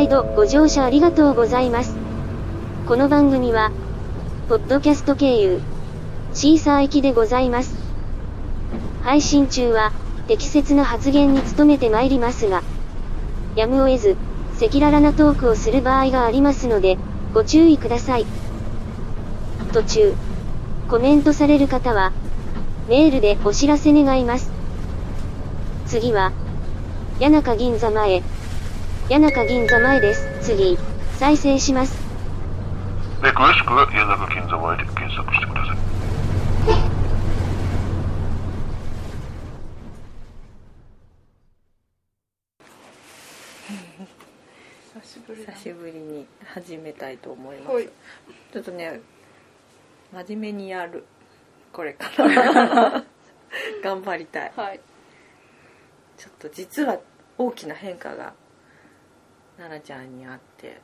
[0.00, 1.94] 毎度ご乗車ありがとうございます。
[2.86, 3.70] この番組は、
[4.48, 5.60] ポッドキャスト経由、
[6.32, 7.76] シーサー行きでございます。
[9.02, 9.92] 配信中は、
[10.26, 12.62] 適切な発言に努めてまいりますが、
[13.56, 14.16] やむを得ず、
[14.56, 16.96] 赤裸々なトークをする場合がありますので、
[17.34, 18.24] ご注意ください。
[19.74, 20.14] 途中、
[20.88, 22.12] コメントされる方は、
[22.88, 24.50] メールでお知らせ願います。
[25.84, 26.32] 次は、
[27.20, 28.22] 谷中銀座前。
[29.10, 30.24] 谷中銀座前です。
[30.40, 30.78] 次、
[31.18, 31.98] 再生します。
[33.20, 35.76] で詳しくは谷中金座前で検索してください。
[45.02, 47.88] 久しぶりだ久しぶりに始めたいと思います、はい
[48.52, 49.00] ちょっとね
[50.12, 51.04] 真面目にやる
[51.72, 53.04] これから
[53.82, 54.80] 頑張りたいはい
[56.16, 57.00] ちょっと実は
[57.38, 58.34] 大きな変化が
[59.60, 60.80] 奈々ちゃんにあって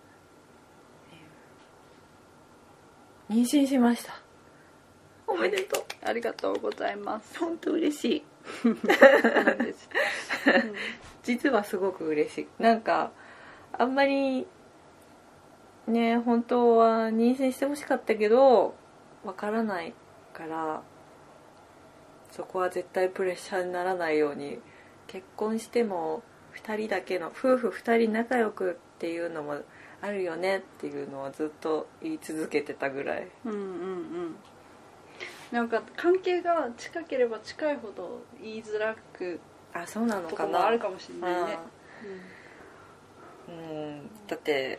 [3.30, 4.20] えー妊娠しました。
[5.26, 5.84] おめでとう。
[6.04, 7.38] ありがとうございます。
[7.38, 8.24] 本当嬉しい。
[8.62, 8.74] そう
[9.44, 9.88] なんです、
[11.24, 12.48] 実はすごく嬉しい。
[12.62, 13.10] なんか
[13.72, 14.46] あんまり
[15.86, 18.74] ね本当は妊娠してほしかったけど
[19.24, 19.94] わからない
[20.32, 20.82] から
[22.30, 24.60] そこは絶対プレッシャーにならないように
[25.06, 26.22] 結婚しても
[26.64, 29.56] 2人だけの夫婦2人仲良くっていうのも
[30.00, 33.28] あるよねっていうのをずっと言い続けてたぐらい。
[33.44, 33.64] うん、うんうん。
[33.64, 33.68] う
[34.28, 34.36] ん
[35.52, 39.40] なんか関係が近ければ近いほど言いづらく
[39.72, 40.30] あそうなのかな。
[40.30, 41.58] とこもあるかもしれないね。
[43.48, 44.10] うん。
[44.26, 44.78] だって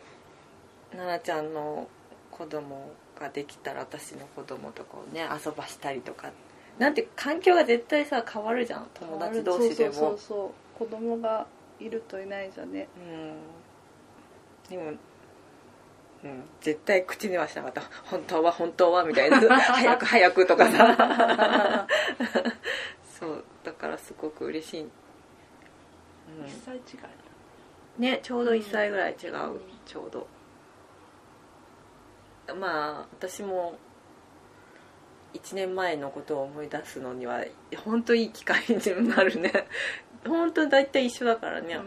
[0.91, 1.87] 奈々ちゃんの
[2.31, 6.31] 子供ができたら私の子供とかをね遊ばしたりとか。
[6.77, 8.87] なんて環境が絶対さ変わるじゃん。
[8.93, 9.93] 友達同士でも。
[9.93, 10.79] そうそうそうそう。
[10.79, 11.47] 子供が
[11.79, 12.87] いるといないじゃね。
[12.97, 14.69] うん。
[14.69, 14.91] でも、
[16.23, 21.87] うん、絶対口にはしなかった「本当は本当は」みたいな「早 く早く」とかさ。
[23.19, 23.43] そう。
[23.63, 24.89] だからすごく嬉しい、うん。
[26.47, 26.81] 一歳違い
[28.01, 30.27] ねちょうど1歳ぐらい違う、うんちょうど。
[32.55, 33.77] まあ私も
[35.33, 37.43] 1年前のことを思い出すのには
[37.83, 39.51] 本当いい機会になるね
[40.25, 41.81] 本当大体一緒だからね、だ、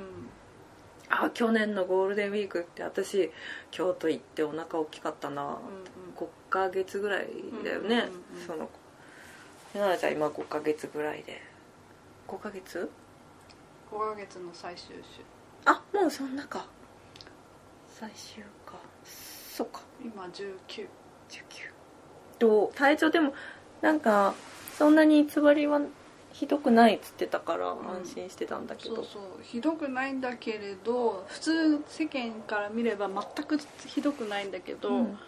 [1.09, 3.31] あ去年のゴールデンウィークって私
[3.71, 5.57] 京都行ってお腹大きかったな、うんうん。
[6.17, 7.27] 5ヶ月ぐらい
[7.65, 8.47] だよね、うんうんうんうん。
[8.47, 8.69] その
[9.73, 11.43] 奈々ちゃん今5ヶ月ぐらいで。
[12.29, 12.91] 5ヶ月
[13.91, 15.23] ？5ヶ月の最終週。
[15.65, 16.67] あもうそんなか。
[17.89, 18.75] 最終か。
[19.05, 19.81] そっか。
[20.03, 20.87] 今19
[21.29, 21.71] 19
[22.39, 23.35] と体調でも
[23.83, 24.35] なんか
[24.77, 25.81] そんなに偽りは
[26.41, 27.87] ひどくないっつってたからん。
[27.87, 29.23] 安心してたんだけど、そうそう。
[29.43, 35.19] ひどくないんだけれど普通世間から見れば全くひどくないんだけど、うん。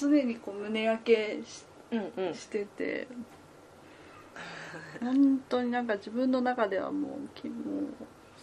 [0.00, 2.34] 常にこう胸焼けしうんうん。
[2.34, 3.06] してて
[4.98, 7.94] 本当になんか自分の中ではもうきもう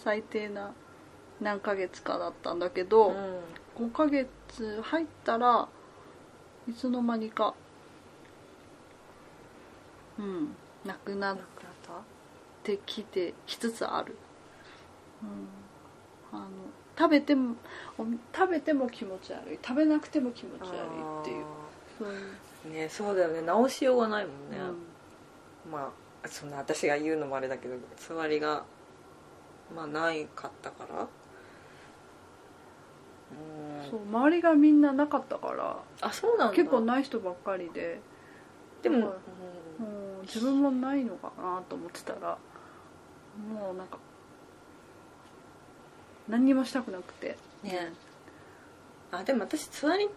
[0.04, 0.72] 最低な
[1.42, 3.16] 何ヶ月かだったんだけど、
[3.80, 4.30] 5ヶ月
[4.84, 5.68] 入ったら
[6.70, 7.56] いつの間にか
[10.20, 10.56] うん
[10.86, 11.38] なくなっ
[12.64, 14.16] てきてきつつある、
[16.34, 16.50] うん、あの
[16.98, 17.56] 食べても
[17.98, 18.06] お
[18.36, 19.60] 食べても気持ち悪い。
[19.66, 20.76] 食べなくても気持ち悪い
[21.22, 21.46] っていう。
[21.98, 23.42] そういう、ねそうだよね。
[23.42, 24.58] 直しようがないもんね、
[25.66, 25.72] うん。
[25.72, 25.92] ま
[26.24, 28.64] あそんな私が言うのもあれだけどつわりが
[29.76, 31.08] まあないかったから。
[33.32, 33.90] うん。
[33.90, 35.78] そう周りがみんななかったから。
[36.02, 36.56] あそうなんだ。
[36.56, 38.00] 結構ない人ばっかりで、
[38.84, 42.38] でも、うん自分もないのかなと思ってたら
[43.52, 43.98] もうなんか
[46.28, 47.38] 何にもしたくなくて。
[47.64, 47.94] うんね。
[49.12, 50.10] あでも私つわり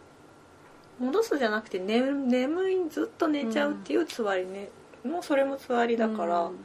[0.99, 4.71] 戻すじゃなくて寝眠いずっと寝ちゃうっていうつわりね、
[5.05, 6.64] もうそれもつわりだから、うん。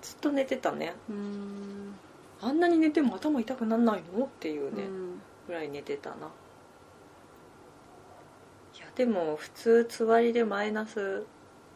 [0.00, 0.94] ずっと寝てたね。
[1.10, 1.94] うん。
[2.40, 5.20] あんなに寝ても頭痛くなんないのっていうね、うん。
[5.48, 6.16] ぐらい寝てたな。
[8.76, 11.26] いやでも普通つわりでマイナス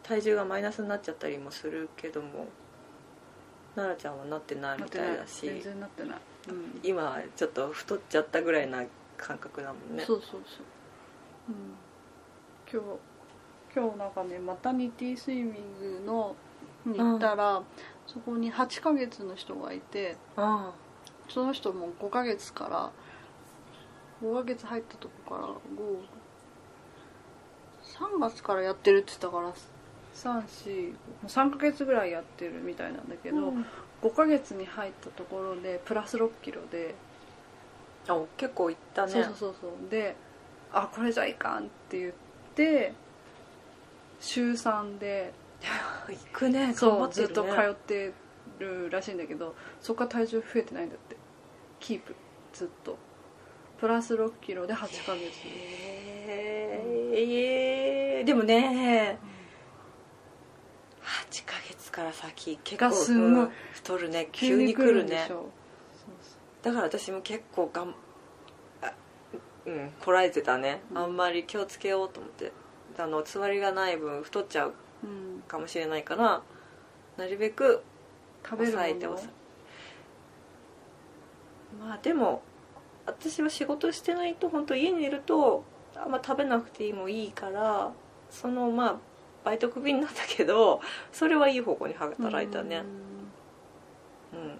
[0.02, 2.46] 体重がマイナスになっちゃったりもするけども
[3.74, 6.18] 奈々ちゃんはなってないみたいだし全然なってない、
[6.48, 6.80] うん。
[6.82, 8.84] 今はちょっと太っちゃったぐらいな
[9.16, 10.04] 感覚だもんね。
[10.04, 10.40] そうそうそう、
[11.48, 12.98] うん、今日
[13.74, 16.36] 今日なんかねマタニティスイミングの
[16.84, 17.62] に行ったら、
[18.08, 20.72] そこに8ヶ月の人がいてあ
[21.28, 22.90] その人も5ヶ月から
[24.22, 25.48] 5ヶ月入ったとこから
[28.18, 29.52] 53月からやってるって言ったから
[30.14, 33.52] 343ヶ月ぐらいやってるみたいなんだけあど、
[34.02, 36.94] 5ヶ月に入ったところでプラス6キロで
[38.08, 39.12] あ結構いったね。
[39.12, 39.90] そうそうそうそう。
[39.90, 40.16] で
[40.72, 42.12] あこれじゃいかんって言っ
[42.54, 42.94] て
[44.20, 45.32] 週3で
[46.08, 46.74] 行くね。
[46.74, 48.12] そうずっと通って
[48.58, 51.16] るらしいんだけどそこから体重増えてないんだって。
[51.80, 52.14] キープ。
[52.52, 52.96] ずっと。
[53.78, 55.24] プラス6キロで8ヶ月。
[57.14, 59.18] へえでもね
[61.30, 65.50] 8ヶ月から先結構がすんごいうん太るね急に来るねでしょ
[66.62, 67.94] だから私も結構がん
[68.82, 68.92] あ
[69.66, 70.98] うんこらえてたね、うん。
[70.98, 72.52] あんまり気をつけようと思って。
[72.98, 76.42] あのつわりがない分太っちゃううんかもしれないから
[77.16, 77.82] なるべく
[78.42, 79.16] 抑えての？
[79.16, 79.32] 抑
[81.80, 82.42] えまあでも
[83.06, 85.64] 私は仕事してないと本当家にいると
[85.96, 87.92] あんま食べなくていいもいいから
[88.30, 88.96] そのまあ
[89.44, 90.80] バイトクビになったけど
[91.12, 92.82] それはいい方向に働いたね。
[94.32, 94.58] うん。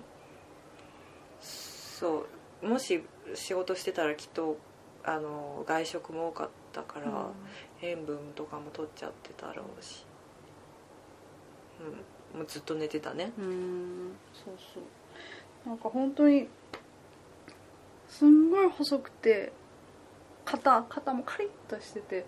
[1.40, 2.26] そ
[2.62, 2.67] う。
[2.67, 3.02] もし
[3.34, 4.56] 仕事してたらきっと
[5.05, 7.32] あの外食も多かったから、うん。
[7.81, 10.05] 塩分とかも取っちゃってたろうし。
[12.35, 12.38] うん。
[12.38, 13.32] もうずっと寝てたね。
[13.38, 14.12] うん。
[14.32, 14.82] そうそう。
[15.69, 16.49] なんか本当に
[18.08, 19.52] すんごい細くて
[20.44, 22.26] 肩肩もカリッとしてて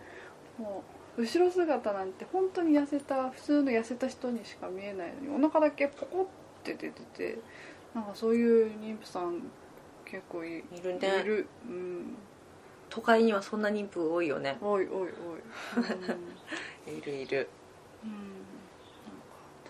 [0.57, 6.27] もう後ろ姿なんて本当に痩せた普通の痩せた人にしか見えないのにお腹だけポコっ
[6.65, 7.39] て出てて
[7.95, 9.43] なんかそういう妊婦さん
[10.05, 10.99] 結構いいる。
[10.99, 12.17] ねいるうん
[12.91, 14.57] 都会にはそんな妊婦多いよね。
[14.61, 15.09] おいおいおい、
[16.87, 16.95] うん。
[16.97, 17.49] いるいる。
[18.05, 18.29] うん、なんか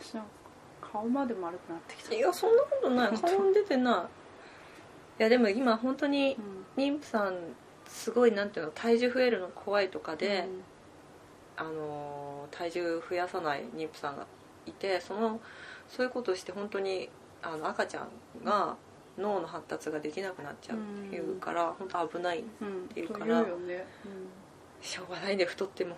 [0.03, 0.29] 私なんか
[0.93, 2.15] 顔まで丸くなってきた。
[2.15, 3.19] いやそんなことない。
[3.19, 4.09] 顔出てな
[5.19, 5.21] い。
[5.21, 6.37] いやでも今本当に
[6.77, 6.83] うん。
[6.83, 7.39] 妊婦さん
[7.87, 10.65] すごいなんていうの体重増えるの怖いとかで、うん
[11.57, 14.27] あのー体重増やさない妊婦さんが
[14.67, 15.41] いてその
[15.89, 17.09] そういうことをして本当に
[17.43, 18.09] あの赤ちゃん
[18.45, 18.77] が
[19.19, 20.81] 脳の発達ができなくなっちゃうっ
[21.11, 23.87] ていうから、本当危ないうんていうからと言うよね、
[24.81, 25.97] しょうがないね太っても。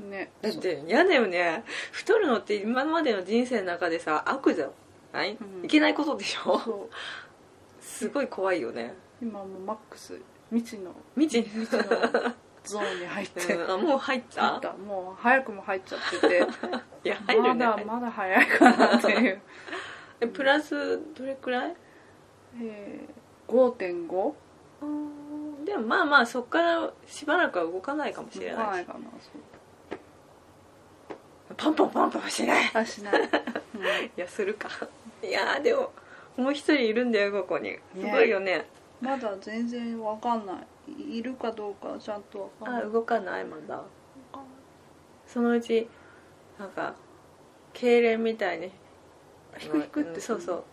[0.00, 0.30] うん、ね。
[0.42, 1.64] だって嫌だよね。
[1.92, 4.68] 太るのって今までの人生の中でさ悪じゃ
[5.12, 5.64] ない、うん。
[5.64, 6.88] いけないことでしょ？
[7.80, 8.94] すごい怖いよね。
[9.20, 10.20] 今もうマックス。
[10.52, 10.92] 未知の。
[11.16, 11.40] 未知。
[11.40, 12.34] に未知の
[12.66, 13.54] ゾーンに入って。
[13.54, 14.72] うんあもう入っ入たった。
[14.74, 16.46] もう早くも入っちゃってて。
[17.04, 17.66] いや入るね。
[17.66, 19.40] まだまだ早いかなっていう、
[20.20, 21.76] えプラスどれくらい？
[22.60, 24.32] えー、5.5
[25.64, 28.70] でもまあまあそっからしばらくは動かないかもしれないし。
[28.70, 28.98] ないかな
[31.56, 32.70] パンパンパンパンしない。
[32.74, 33.28] あしない、 うん。
[33.28, 33.28] い
[34.16, 34.68] やするか。
[35.22, 35.92] いやーでも
[36.36, 37.78] もう一人いるんだよここに。
[37.94, 38.66] すごいよね。
[39.00, 40.56] まだ全然わかんない
[40.88, 42.82] いるかどうかちゃんとわかんない。
[42.84, 43.82] あ動かないまだ。
[45.26, 45.88] そのうち
[46.58, 46.94] なんか
[47.74, 48.70] 痙攣みたいに
[49.58, 50.64] ヒクヒクってうんそうそう。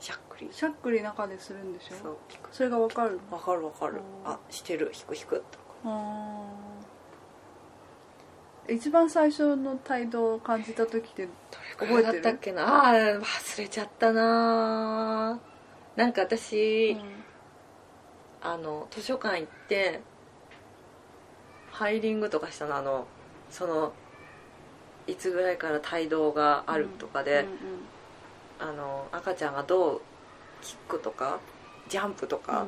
[0.00, 0.48] しゃっくり。
[0.50, 1.94] しゃっくり中でするんでしょ？
[2.02, 2.16] そう
[2.52, 3.94] それがわかるわかるわかる。
[3.94, 4.90] うんあしてる？
[4.92, 5.64] ヒクヒクとか。
[8.68, 11.30] 一番最初の態度を感じた時ってど
[11.86, 12.90] れくらいだったっけな？
[12.90, 15.38] あー忘れちゃったな
[15.96, 16.96] なんか私、
[18.42, 20.00] あの図書館行って
[21.70, 23.06] ハイリングとかしたのあの
[23.50, 23.92] その
[25.06, 27.46] いつぐらいから帯同があるとかで、
[28.58, 30.00] あの赤ちゃんがどう
[30.62, 31.38] キックとか
[31.88, 32.66] ジャンプとか、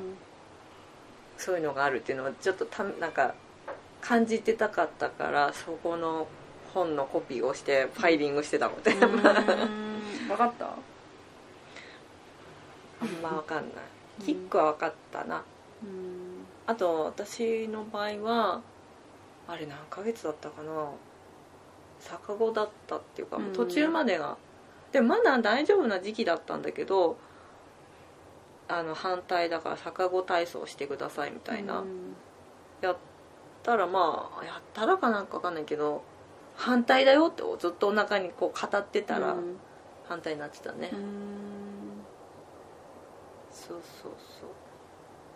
[1.36, 3.34] そういうのがあるっていうのはちょっとたなんか
[4.00, 6.28] 感じてたかったからそこの
[6.72, 8.80] 本のコピーをしてファイリングしてたの。
[8.82, 9.02] で、うん。
[9.02, 9.10] うん
[10.28, 10.68] 分かったあ
[13.04, 13.64] んま分かんない
[14.26, 15.45] キックは分かったな、
[15.83, 16.45] うん。
[16.66, 18.61] あと私の場合は
[19.47, 20.90] あれ何ヶ月だったかな。
[22.00, 24.37] 逆子だったっていうかもう途中までが、
[24.92, 27.16] でまだ大丈夫な時期だったんだけど
[28.68, 32.16] あの反対だから逆子体操してくださいみたいな、うん。
[32.80, 32.97] やっ
[33.62, 36.02] たらまあやったらかなんか分かんないけど
[36.56, 39.56] 反対だよってずっとお腹にこう語ってたらうん。
[40.09, 41.45] 反対になってたね、うん
[43.66, 44.50] そうそうそう。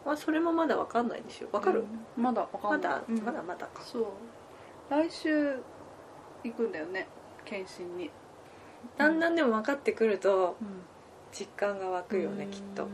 [0.07, 1.49] まあそれもまだ分かんないでしょ。
[1.49, 1.85] 分かる、
[2.17, 2.23] うん。
[2.23, 2.93] まだわかまんない。
[2.93, 3.23] だ、うん。
[3.23, 3.83] まだまだか。
[3.83, 4.07] そう。
[4.91, 5.59] 来週
[6.45, 7.09] 行くんだよね。
[7.45, 8.11] 検診に。
[8.97, 10.83] だんだんでも分かってくるとうん。
[11.33, 12.89] 実感が湧くよねきっと。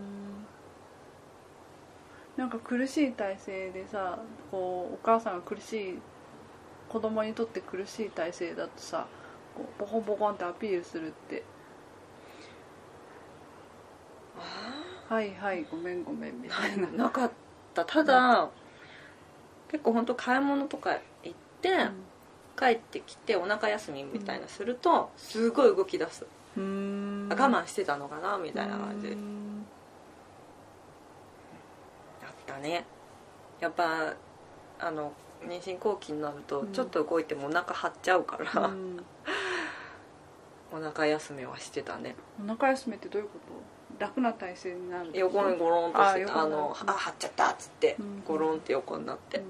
[2.37, 4.19] なんか苦しい体勢でさ
[4.51, 5.99] こうお母さんが苦しい
[6.89, 9.07] 子供にとって苦しい体勢だとさ
[9.55, 11.43] こうボコンボコンってアピールするって
[15.09, 15.65] 「はいはい。
[15.71, 17.31] ごめんごめんみたいな、なかっ
[17.75, 17.85] た。
[17.85, 18.49] ただ
[19.71, 22.05] 結構本当買い物とか行って、うん、
[22.57, 26.27] 帰ってきてお腹休みみたいなすると、すごい動き出す。
[26.57, 26.61] 我
[27.29, 29.11] 慢してたのかなみたいな感じ。
[29.11, 29.17] だっ
[32.47, 32.85] たね。
[33.61, 34.15] やっぱ
[34.79, 35.13] あの
[35.47, 39.05] 妊娠後期になるとちょっと動いてもお腹張っちゃうから、うん、
[40.73, 42.17] お腹休みはしてたね。
[42.43, 43.76] お腹休みってどういうこと？
[43.99, 45.11] 楽な体勢になる。
[45.15, 48.23] 横にゴロンとしてあのあ張っちゃったっつってうん。
[48.25, 49.45] ゴロンって横になってうん。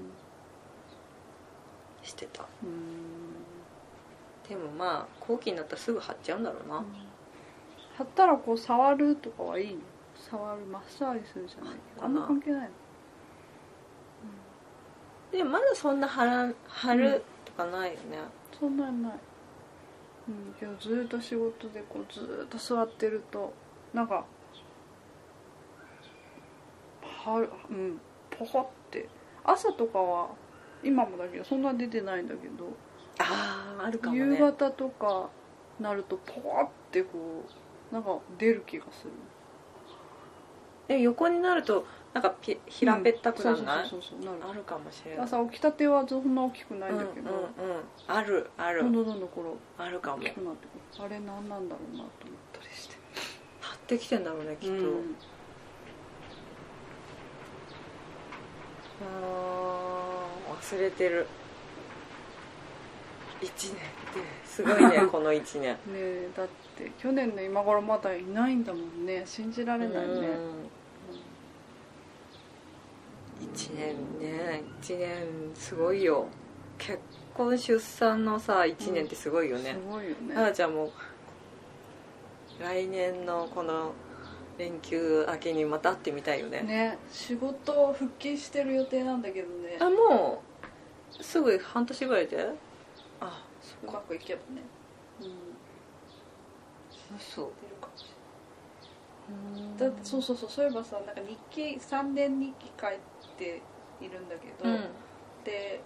[2.03, 2.45] してた。
[2.63, 4.47] うん。
[4.47, 6.85] でもまあ後期になったらすぐ張っちゃうんだろうな、
[7.97, 9.81] 貼ったらこう触るとかはいいの？
[10.15, 11.73] 触るマッサージするじゃない？
[11.99, 12.69] あんま関係ないの？
[15.31, 18.19] でもまだそんな張ら張るとかないよね、
[18.57, 19.11] そんなんない。
[20.29, 20.53] うん。
[20.57, 23.51] けどずーっと仕事でこうずーっと座ってると
[23.93, 24.25] なんか
[27.01, 29.09] はうんポコって。
[29.49, 30.27] 朝とかは
[30.83, 32.65] 今もだけどそんな出てないんだけど、
[33.17, 35.29] あああるかも夕ね方とか
[35.79, 37.45] なるとポコってこ
[37.89, 39.11] うなんか出る気がする。
[40.89, 44.51] で横になるとなんかピ平べったくならない、そうそうそうそうなる。
[44.51, 45.25] あるかもしれない。
[45.25, 48.83] 朝起きたてはそんな大きくないんだけど、うんうんうん、あるある。
[48.83, 50.17] どんどんどんどんこうあるかも。
[50.17, 51.05] 張大きくなってくる。
[51.05, 52.09] あれ何なんだろうなと思っ
[52.51, 52.96] たりして
[53.87, 55.15] ってきてんだろうねきっと、うん。
[59.01, 61.25] あー忘れてる。
[63.39, 63.77] 1年って
[64.45, 65.61] すごいね この1年。
[65.61, 69.23] ねえだって去年の今頃まだいないんだもんね。
[69.25, 70.19] 信じられないね、う
[73.43, 73.49] ん。
[73.53, 76.27] 1年ね1年すごいよ。
[76.77, 76.99] 結
[77.33, 79.73] 婚出産のさ1年ってすごいよね。
[79.73, 80.35] す、ごいよね。
[80.35, 80.91] あーちゃんも
[82.59, 83.93] 来年のこの
[84.57, 86.61] 連休明けにまた会ってみたいよね。
[86.61, 89.77] ね仕事復帰してる予定なんだけどね。
[89.79, 90.41] あも
[91.19, 92.49] うすぐ半年ぐらいで？
[93.19, 93.43] あ
[93.83, 94.61] うまくいけばね。
[95.21, 95.29] うん。
[97.19, 98.07] そう出るかもしれ
[99.61, 100.49] ないだってそうそうそう。
[100.49, 102.97] そういえばさなんか日記3年日記書い
[103.37, 103.61] て
[104.01, 104.89] いるんだけど、うん。
[105.43, 105.81] で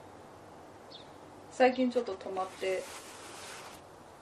[1.51, 2.81] 最近ちょっと止まって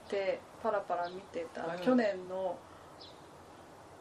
[0.10, 1.62] でパラパラ見てた。
[1.64, 2.58] ら、うん去年の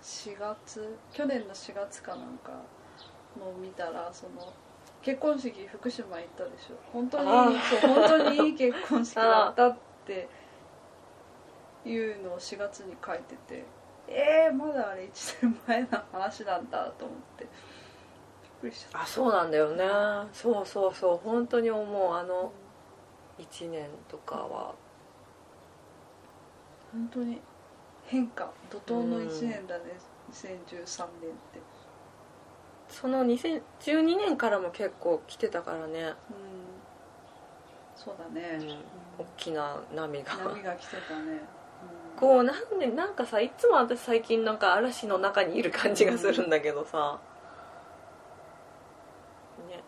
[0.02, 2.52] 4月去年の4月かなんか
[3.38, 4.52] のを見たらその
[5.02, 6.76] 結婚式福島行ったでしょ。
[6.92, 10.28] 本当にあそう本当にいい結婚式だったって
[11.84, 13.64] いうのを4月に書いてて
[14.08, 17.50] えー、まだあれ1年前の話なんだと思ってびっ
[18.62, 19.02] くりしちゃった。
[19.02, 19.84] あそうなんだよね。
[20.32, 21.16] そうそうそう。
[21.22, 22.14] 本当に思う。
[22.14, 22.52] あの
[23.38, 24.74] 1年とかは
[26.92, 27.40] 本当に
[28.07, 29.85] 変化怒涛の1年だね、
[30.33, 31.61] 2013年って。
[32.88, 36.14] その2012年からも結構来てたからね、うん。
[37.95, 38.59] そうだね、
[39.18, 39.25] うん。
[39.25, 40.35] 大きな波が。
[40.37, 41.33] 波が来てたね、
[42.14, 42.18] うん。
[42.18, 47.21] こうなんでなんかさいつも私最近なんか嵐の中にいる感じがするんだけどさ、
[49.68, 49.83] ね。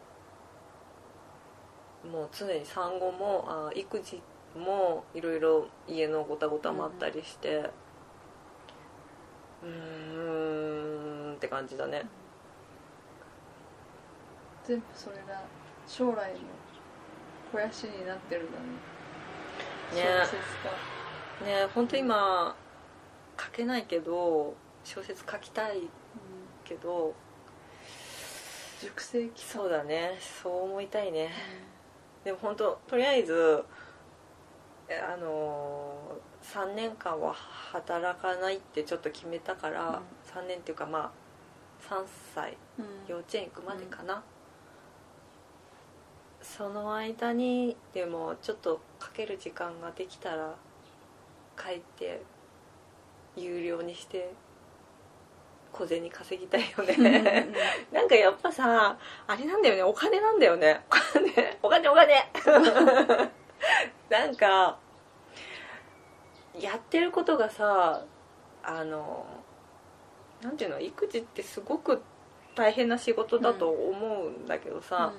[2.10, 4.20] もう常に産後もあ育児
[4.56, 7.70] もいろいろ家のごたごたもあったりして
[9.62, 12.04] うーんって感じだね。
[14.64, 15.42] 全部それが
[15.86, 16.38] 将来の
[17.52, 18.66] 肥やしになってるんだね。
[20.02, 20.24] ね。
[20.24, 20.36] 小説
[21.44, 21.46] 家。
[21.46, 22.56] ね本当今
[23.38, 24.54] 書けないけど
[24.84, 25.86] 小説書きたいうん。
[26.64, 27.14] けど
[28.80, 29.52] 熟成期間。
[29.52, 30.18] そうだね。
[30.42, 31.30] そう思いたいね。
[32.24, 33.79] でも本当とりあえずえ
[34.98, 40.02] あのー、3年間は働かないってちょっと決めたから、
[40.34, 42.04] 3年っていうかまあ3
[42.34, 42.86] 歳うん。
[43.08, 44.22] 幼稚園行くまでかな、
[46.42, 50.54] その間にでもちょっとかける時間ができたら
[51.56, 52.22] 帰って
[53.36, 54.32] 有料にして
[55.72, 57.46] 小銭稼ぎたいようんね
[57.92, 59.82] なんかやっぱさあれなんだよね。
[59.82, 60.84] お金なんだよね。
[61.62, 63.30] お金お金お金
[64.10, 64.78] なんか
[66.58, 68.04] やってることがさ
[68.62, 69.26] あの
[70.42, 72.02] なんていうの育児ってすごく
[72.54, 75.12] 大変な仕事だと思うんだけどさ、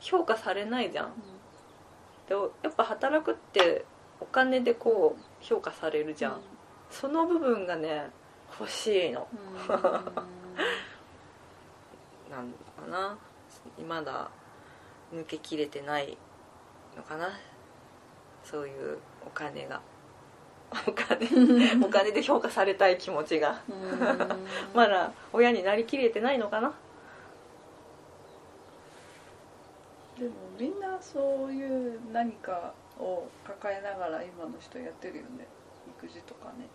[0.00, 1.12] 評価されないじゃん。
[2.28, 3.84] でやっぱ働くって
[4.18, 6.40] お金でこう評価されるじゃん、
[6.90, 8.10] その部分がね
[8.58, 9.28] 欲しいの。
[9.32, 9.76] うん。
[9.76, 9.80] う ん
[12.30, 13.18] なんのかな。
[13.86, 14.30] まだ
[15.12, 16.16] 抜けきれてない
[16.96, 17.28] のかな
[18.50, 19.80] そういうお金が。
[20.86, 21.26] お金。
[21.84, 23.60] お金で評価されたい気持ちが。
[23.68, 24.46] うん。
[24.74, 26.72] まだ親になりきれてないのかな？
[30.18, 35.46] でもみんなそういう何かを抱えながら今の人やってるよね。
[35.98, 36.68] 育児とかね。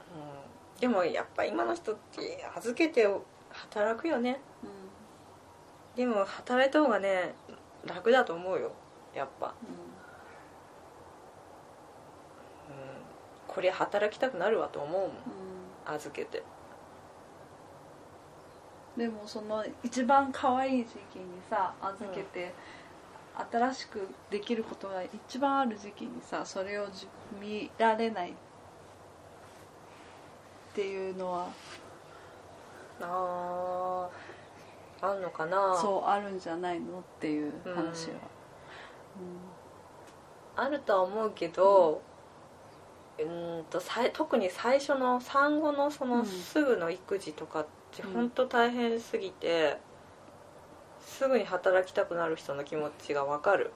[0.76, 0.80] うん。
[0.80, 3.08] でもやっぱ今の人って預けて
[3.50, 4.40] 働くよね。
[5.96, 7.34] でも働いた方がね
[7.86, 8.72] 楽だと思うよ。
[9.14, 9.95] やっぱ、うん、
[13.56, 15.12] これ働きたくなるわと思うもん。
[15.96, 16.44] 預けて。
[18.98, 22.54] でもその一番可愛い時期にさ預けて、
[23.52, 27.08] 新しくできることが一番ある時期にさそれをじ
[27.42, 28.34] 見られないっ
[30.74, 31.48] ていうのは。
[33.02, 34.08] あ
[35.02, 35.78] ああんのかな？
[35.78, 37.00] そうあるんじゃないの？
[37.00, 38.16] っていう話は、
[40.56, 46.12] あるとは思うけど、うーんとさい特に最初の産後のそうん。
[46.12, 49.78] のすぐの育児とかってうん本当大変すぎて、
[51.00, 53.72] すぐに働きたくなる人の気持ちが分かる。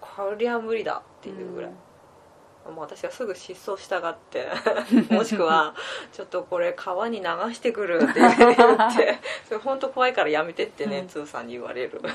[0.00, 4.48] こりゃ無理だっていうぐらい、もう私はすぐ失踪したがって
[5.10, 5.74] もしくは
[6.12, 11.08] ちょっとこれ川に流してくるって言って それ本当怖いからやめてってね、うん。
[11.08, 12.00] つーさんに言われる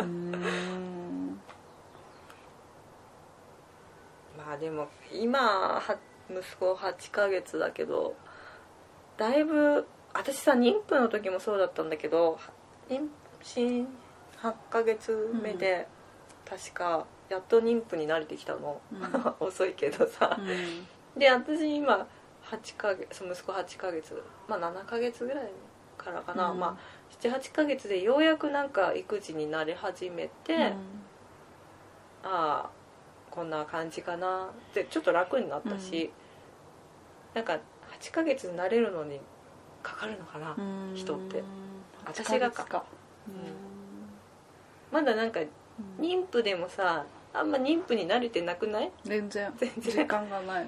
[0.00, 1.40] うん
[4.36, 5.96] まあでも今は
[6.30, 8.16] 息子8ヶ月だけど
[9.16, 12.38] だいぶ私さ妊婦の時もそうだったんだけど
[12.88, 13.06] 妊
[13.42, 13.86] 娠
[14.42, 15.88] 8ヶ月目で、
[16.48, 18.80] 確かやっと妊婦に慣れてきたの、
[19.40, 20.38] 遅いけどさ、
[21.16, 22.06] で私今
[22.44, 25.50] 8ヶ月息子8ヶ月まあ7ヶ月ぐらい
[25.96, 26.60] からかな、うん。
[26.60, 30.74] まあ78ヶ月でようやくなんか育児に慣れ始めて、
[32.22, 32.70] ああ
[33.36, 36.10] こんな感じかなってちょっと楽になったし、
[37.34, 37.58] なんか
[38.00, 39.20] 8ヶ月になれるのに
[39.82, 40.60] かかるのかな、う
[40.92, 40.94] ん。
[40.94, 41.44] 人って。
[42.06, 42.64] 私私がか。
[42.64, 42.84] か
[44.90, 45.44] まだなんかう
[46.02, 46.04] ん。
[46.04, 48.90] 妊婦でもさあんま妊婦に慣れてなくない？
[49.04, 49.52] 全然。
[49.58, 49.92] 全然。
[49.92, 50.66] 時間がない。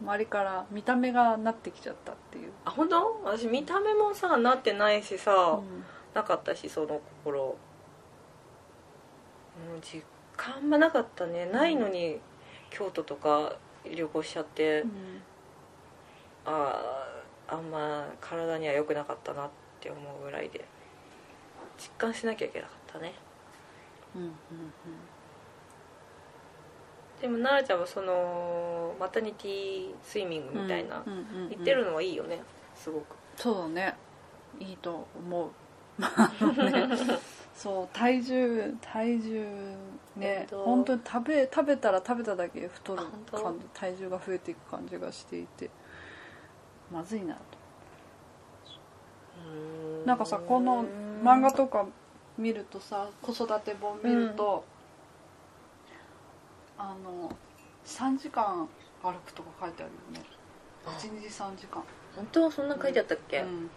[0.00, 3.20] 周りから見た目がなってきちゃったっていう、あ本当？
[3.24, 5.84] 私見た目もさなってないしさ、うん。
[6.14, 7.54] なかったしその頃も
[9.76, 10.02] う実
[10.38, 11.44] 感あんまなかったね。
[11.46, 12.18] ないのに
[12.70, 14.84] 京都とか旅行しちゃって、
[16.46, 17.04] あ
[17.48, 20.64] ああんま体には良くなかったなって思うぐらいで
[21.76, 23.12] 実感しなきゃいけなかったね。
[24.16, 24.32] うんうん
[27.20, 32.40] でも奈々ちゃんはそのマタニティスイミングうんみたいな、うんうんうん行ってるのはいいよね
[32.76, 33.16] すごく。
[33.36, 33.96] そうだね。
[34.60, 35.50] いいと思う。
[36.00, 36.96] あのね
[37.58, 39.76] そう体重体重
[40.14, 45.68] ね本当本当に食べ食べたら食べただけ太る感じ体重が増えていく感じがしていて
[46.92, 47.40] まずいなと。
[50.06, 50.84] なんかさこの
[51.24, 51.86] 漫画とか
[52.36, 54.64] 見るとさ子育て本見ると、
[56.78, 57.36] あの
[57.84, 58.68] 3時間
[59.02, 60.26] 歩くとか書いてあるよね。
[60.86, 61.82] 1日3時間。
[62.14, 62.50] 本当？
[62.50, 63.70] そんな書いてあったっけ、うん。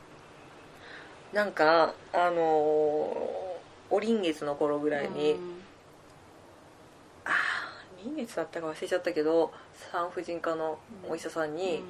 [1.33, 3.50] なんかあのー
[3.91, 5.37] お臨月の頃ぐらいに、うん。
[7.25, 7.33] ああ
[8.03, 9.53] 臨月だったか忘れちゃったけど
[9.91, 11.83] 産婦人科のお医者さんに、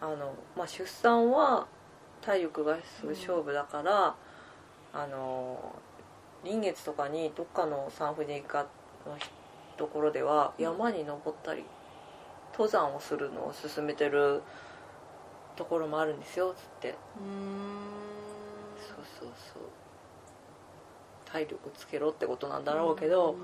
[0.00, 1.66] あのまあ、出産は
[2.20, 4.14] 体力がすごい勝負だから、
[4.92, 5.74] あの
[6.44, 8.66] 臨月とかにどっかの産婦人科
[9.06, 9.16] の
[9.76, 11.64] ところでは山に登ったり
[12.52, 14.42] 登山をするのを勧めてる
[15.56, 16.88] ところもあるんですよつって。
[16.88, 16.94] うん。
[18.78, 19.62] そうそうそう
[21.32, 23.36] 体力つけろってことなんだろうけど、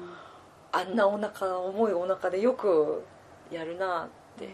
[0.72, 3.04] あんなお腹重いお腹でよく
[3.50, 4.50] やるなって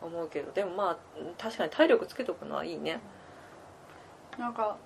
[0.00, 0.96] 思うけどでもまあ
[1.36, 3.00] 確かに体力つけとくのはいいね。
[4.38, 4.78] なんか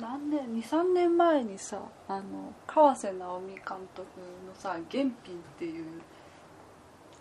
[0.00, 3.62] 何年23年前にさあの川瀬直美監
[3.94, 4.06] 督
[4.46, 5.12] のさ「原品」っ
[5.58, 6.00] ていう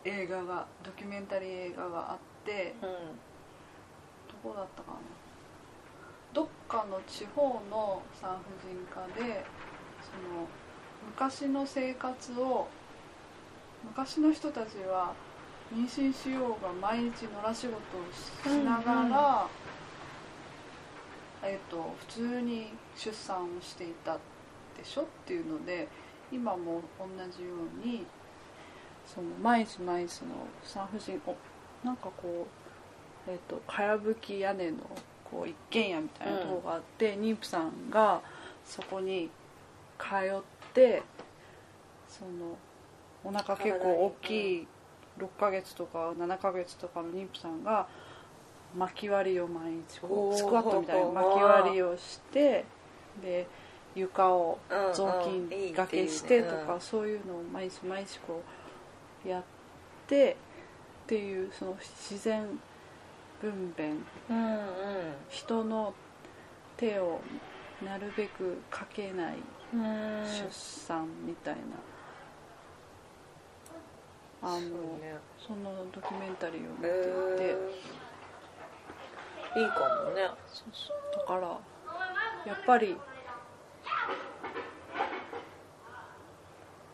[0.06, 2.90] 映画がドキュメンタリー映画があってうん。
[4.44, 4.98] どこだったかな
[6.34, 9.46] どっかの地方の産婦人科で
[10.02, 10.48] その
[11.08, 12.68] 昔の生活を
[13.84, 15.14] 昔の人たちは
[15.74, 19.14] 妊娠しようが毎日野良仕事をしながら、うんうん
[21.44, 24.20] えっと普通に出産をしていたで
[24.84, 25.90] しょっていうので
[26.32, 27.50] 今も同じよ
[27.84, 28.06] うに
[29.06, 31.36] その毎日毎日の産婦人お
[31.86, 32.48] なんかこ
[33.28, 34.78] うえっとかやぶき屋根の
[35.30, 38.22] こう一軒家みたいなところがあって、妊婦さんが
[38.66, 39.30] そこに
[39.98, 40.42] 通っ
[40.74, 41.04] て
[42.08, 42.58] その
[43.24, 44.32] お腹結構大き
[44.62, 44.68] い
[45.18, 47.88] 6ヶ月とか7ヶ月とかの妊婦さんが
[48.76, 52.66] 巻き割りを毎日こうスクワットみたいな巻き割りをして
[53.22, 53.48] で
[53.96, 58.42] 床をうん雑巾がけしてとかそういうのを毎日毎日こ
[59.26, 59.44] うやっ
[60.08, 60.38] て
[61.04, 62.60] っていうその自然
[63.52, 64.64] 分娩うんうん
[65.30, 65.94] 人の
[66.78, 67.20] 手を
[67.84, 69.36] なるべくかけない
[69.74, 70.24] うん。
[70.26, 71.62] 出産みたいな。
[74.42, 75.18] あのね。
[75.40, 76.92] そのドキュメンタリーを見てい
[77.38, 80.30] て、へーいいかもね。
[80.48, 81.20] そうそう。
[81.20, 81.48] だから
[82.46, 82.96] やっぱり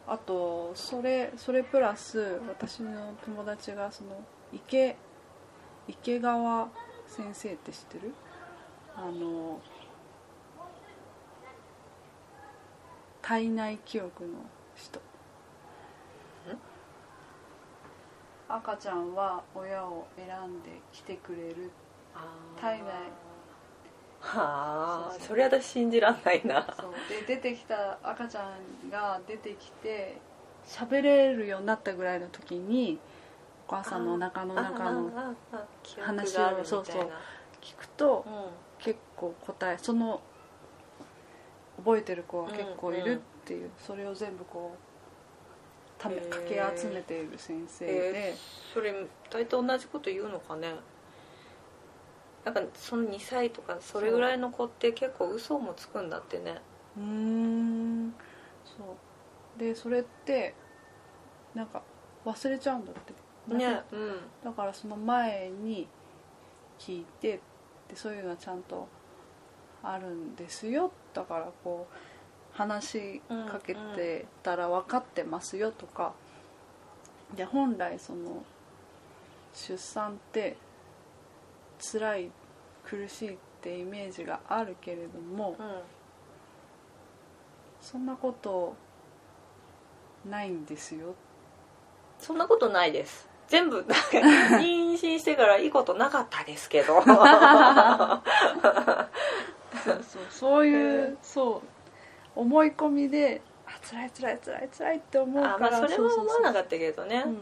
[0.07, 4.95] あとそれそれプラス私の友達がその池
[5.89, 6.69] 池川
[7.08, 8.13] 先生って知ってる？
[8.95, 9.60] あの
[13.21, 14.30] 体内記憶の
[14.75, 15.02] 人。
[18.47, 21.71] 赤ちゃんは親を選んで来てくれる。
[22.60, 22.86] 体内。
[24.21, 26.65] はあそれ私信じらんないな。
[26.80, 26.93] そう。
[27.28, 28.52] で出てきた赤ちゃ
[28.86, 30.17] んが出てきて
[30.65, 32.99] 喋れるようになったぐらいの時に
[33.69, 35.12] お母さんのお腹の中の
[36.01, 37.12] 話をそうそう。
[37.62, 40.21] 聞くとう結構答えその
[41.77, 48.36] 覚えてる子は結構いるっていう、それを全部こうためかき集めている先生んで、えー
[48.73, 48.93] それ
[49.29, 50.73] 大体同じこと言うのかね。
[52.43, 56.55] なんかその2歳とかそれぐらいの子って結構嘘もつくんだってね。
[56.97, 58.13] うーん。
[58.65, 59.60] そう。
[59.60, 60.55] でそれって
[61.53, 61.84] なんか
[62.25, 63.13] 忘れちゃうんだって
[63.49, 63.81] ね。
[63.91, 64.17] うん。
[64.43, 65.88] だからその前に
[66.79, 67.39] 聞いて
[67.88, 68.88] でそういうのはちゃんと
[69.83, 70.91] あるんですよ。
[71.13, 76.13] だからこう話しかけてたら分かってますよとか。
[77.35, 78.43] で本来その
[79.53, 80.57] 出産って
[81.79, 82.31] 辛い
[82.83, 85.81] 苦しいってイメージがあるけれどもうん。
[87.81, 88.75] そんなこと
[90.25, 91.15] ないんですよ。
[92.19, 93.93] そんなことないです全部なんか
[94.57, 97.01] 妊娠してからいいことなかったですけど。
[97.03, 97.12] そ
[99.93, 101.62] うそうそういうそう
[102.35, 107.23] 思い込みであ辛い辛い辛い辛いって思うあからまあそれは思わなかったけどね。
[107.25, 107.41] うん。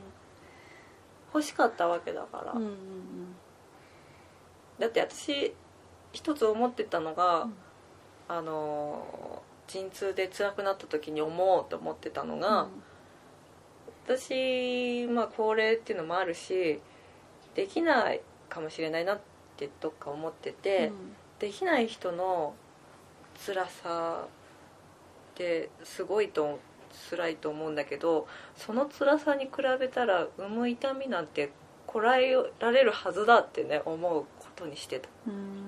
[1.34, 3.36] 欲しかったわけだから、うんうん
[4.80, 5.54] だって私
[6.14, 7.56] 一つ思ってたのが、うん。
[8.30, 12.68] あの陣痛で辛くなった時に思うと思ってたのが、
[14.08, 16.80] 私まあ高齢っていうのもあるし
[17.56, 19.20] できないかもしれないなっ
[19.58, 20.92] てどっか思ってて、
[21.40, 22.54] できない人の
[23.46, 26.60] 辛さってすごいと
[27.10, 31.52] 辛いと思うんだけどその辛さに比べたら産む痛みなんて
[31.86, 35.10] こらえられるはずだってね思うことにしてた。
[35.28, 35.34] うん。
[35.34, 35.68] うん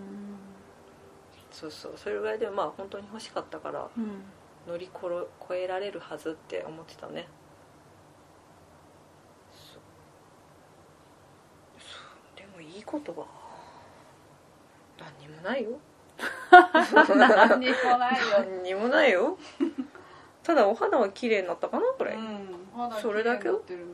[1.52, 1.94] そうそう。
[1.98, 4.22] それぐらいでまあ本当に欲しかったからうん。
[4.70, 7.28] 乗り越えられるはずって思ってたね
[9.52, 9.82] そう
[11.80, 13.26] そうでもいいことは
[15.00, 15.70] 何にもないよ。
[17.16, 18.28] 何にもないよ。
[18.40, 19.38] 何にもないよ。
[20.44, 22.68] ただお肌は綺麗になったかなこれ、うん。
[22.76, 23.44] 肌それだけ？
[23.44, 23.86] 綺麗になってるね。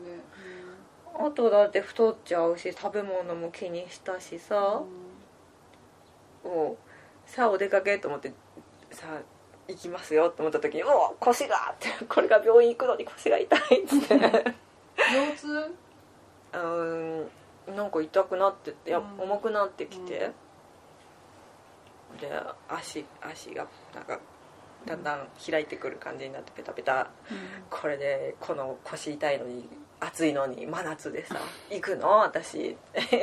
[1.17, 4.81] あとだって太っちゃうし食べ物も気にしたしさ、
[6.43, 6.77] も
[7.25, 8.33] うさあお出かけと思って
[8.91, 9.21] さあ
[9.67, 14.17] 行きますよと思った時に「おお腰が!」って「これが病院行くのに腰が痛い」っつって。
[14.97, 15.75] 腰痛？
[16.53, 17.29] うーん
[17.67, 19.19] なんか痛くなってっていやうん。
[19.21, 20.31] 重くなってきて、
[22.19, 22.29] で
[22.69, 24.19] 足足がなんか
[24.85, 27.07] だんだん開いてくる感じになってペタペタ。
[27.69, 29.67] これでこの腰痛いのに
[29.99, 31.37] 暑いのに真夏でさ
[31.71, 32.19] 行くの？
[32.19, 32.77] 私。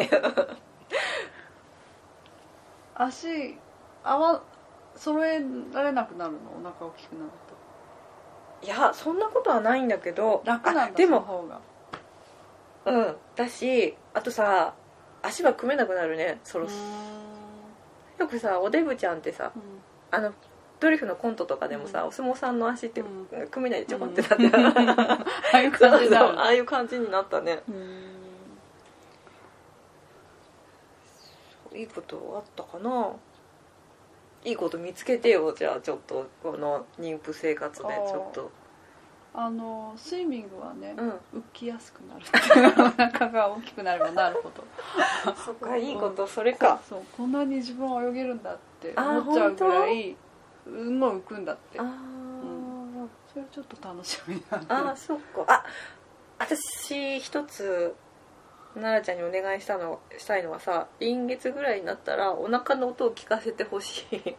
[2.94, 3.57] 足
[4.05, 4.42] 合わ
[4.96, 5.40] 揃え
[5.72, 6.38] られなくなるの？
[6.61, 7.31] お腹大きくなる
[8.62, 10.42] いやそんなことはないんだけど。
[10.44, 11.20] と楽なんだあでも
[12.86, 13.16] うん。
[13.36, 14.74] だしあとさ
[15.22, 16.74] 足は組めなくなるねそろそ
[18.18, 19.52] よくさおデブちゃんってさ
[20.10, 20.32] あの
[20.80, 22.08] ドリフのコントとかでもさ、うん。
[22.08, 23.28] お相撲さんの足ってうん。
[23.48, 27.62] 組めないでちょこってなって、 ああいう感じになるああいう感じになったね。
[27.68, 28.10] うん。
[31.78, 33.12] いいことあったかな。
[34.44, 38.50] いいこと見つけてよじゃあちょっとこの妊婦生活でちょっと
[39.34, 41.08] あのスイミングはねうん。
[41.08, 42.24] 浮きやすくなる。
[42.78, 44.62] お腹が大きくなればなるほど
[45.34, 46.80] そっかいいことそれか。
[46.88, 50.16] そうこんなに自分は泳げるんだってあー思っちゃうぐらい
[50.66, 51.80] うんもう浮くんだって。
[51.80, 55.44] あー、それちょっと楽しみなんあーそっか。
[55.46, 55.64] あ
[56.38, 57.94] 私一つ
[58.74, 64.36] 奈々ちゃんにお願いしたのしたいのはさ臨月ぐらいになったらお腹の音を聞かせてほしい。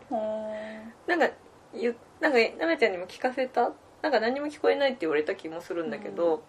[1.08, 1.29] なんか
[1.73, 3.71] ゆなんか奈々ちゃんにも聞かせた
[4.04, 6.44] なんか何も聞こえないって言われた気もするんだけど、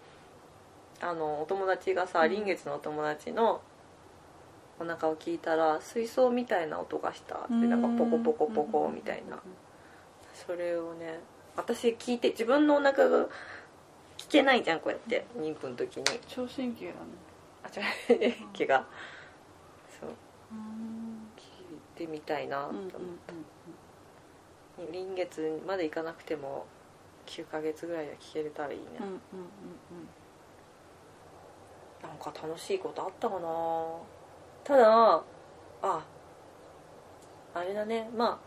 [1.01, 2.29] あのお友達がさうん。
[2.29, 3.61] 臨月のお友達の
[4.77, 9.39] お腹を聞いたら水槽みたいな音がしたってなんかポコポコポコみたいな。
[10.33, 11.21] それをね
[11.55, 13.25] 私聞いて自分のお腹が
[14.17, 16.03] 聞けないじゃんこうやって妊婦の時に。
[16.27, 16.93] 聴診器だね。
[17.63, 18.33] あ違う。
[18.51, 18.85] 気が。
[19.97, 20.09] そう。
[21.37, 22.89] 聞いてみたいなと思っ
[23.25, 23.33] た、
[24.91, 26.65] 臨月までいかなくても
[27.25, 29.19] 9ヶ月ぐらいは聞けれたらいいね、うんうんうん
[32.03, 33.97] なんか楽しいことあったかな？
[34.63, 35.23] ただ
[35.81, 36.03] あ。
[37.55, 38.07] あれだね。
[38.15, 38.39] ま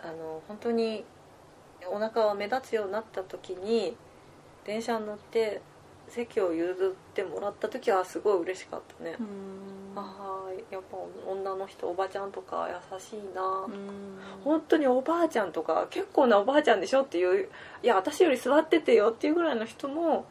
[0.00, 1.04] ああの本当に
[1.90, 3.96] お腹が目立つようになった時に
[4.64, 5.62] 電車に乗って
[6.08, 9.26] 席を譲ってもらった時はすごい嬉しかったね、うん
[9.96, 10.96] ああやっぱ
[11.28, 14.18] 女の人おばちゃんとか優しいな、うん。
[14.44, 17.48] 本当におばあちゃんとか結構なおばあちゃんでしょっていう
[17.82, 20.24] いや私より座っててよっていうぐらいの人も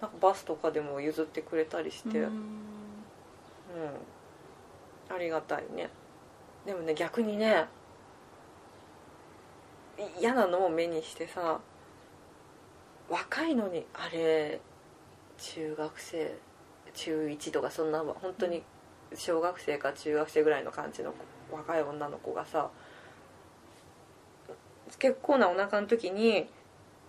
[0.00, 2.24] なんかバスとかでも譲ってくれたりして、うん。
[2.24, 2.32] うん。
[5.14, 5.90] ありがたいね。
[6.66, 7.66] でもね逆にね
[9.98, 11.60] い嫌なのを目にしてさ
[13.08, 14.60] 若いのにあれ
[15.38, 16.34] 中学生
[16.94, 18.62] 中1とかそんな本当に
[19.14, 21.12] 小学生か中学生ぐらいの感じの
[21.50, 22.70] 子若い女の子がさ
[24.98, 26.48] 結構なお腹の時に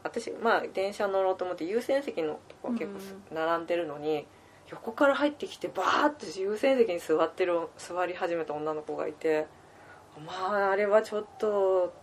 [0.03, 4.25] 私まあ電車乗ろうと思って優先席のとこは結構す並んでるのに、
[4.69, 9.47] 横から入ってきてバーッと優先席に座ってる座り始めた女の子がいて
[10.25, 11.93] まああれはちょっと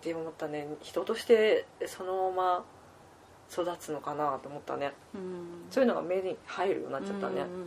[0.00, 0.66] って思ったね。
[0.80, 2.64] 人としてそのまま
[3.50, 4.92] 育つのかなと思ったね。
[5.14, 5.66] うん。
[5.70, 7.42] そういうのが目に入るようになっちゃったね。
[7.42, 7.66] うんうん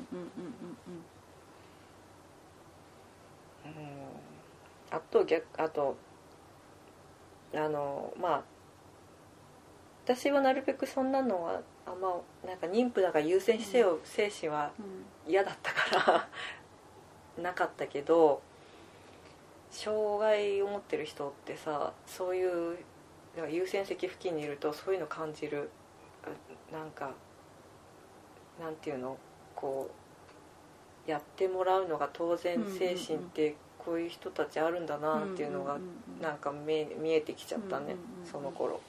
[3.78, 3.84] うん。
[3.84, 4.00] うんうん
[4.92, 5.96] あと逆あと
[7.54, 8.44] あのまあ
[10.04, 15.32] 私はなるべくそんなのはあんまなんか妊婦だから優先してよ、精神はうん。
[15.32, 16.28] 嫌だったから
[17.44, 18.42] なかったけど
[19.70, 22.78] 障害を持ってる人ってさそういう
[23.36, 25.70] だから優先席付近にいるとそういうの感じる。
[26.24, 27.12] あなんか
[28.60, 29.18] なんていうの？
[29.56, 29.99] こう
[31.10, 38.80] やってもらうのが当然精神ってこういう人たちあるんだなっていうのがんんうんなんか見え見えてきちゃったねうんうんうんその頃。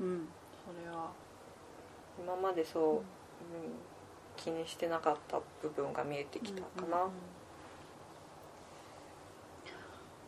[0.00, 0.28] うん。
[0.64, 1.10] それは
[2.18, 3.02] 今までそう、うん、
[4.36, 7.10] 気にしてなかった部分が見えてきたかな、うんうんうん。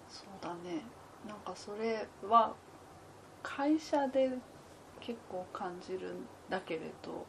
[0.09, 0.83] そうだね。
[1.27, 2.55] なんかそれは
[3.43, 4.31] 会社で
[5.01, 7.27] 結構感じるんだけれど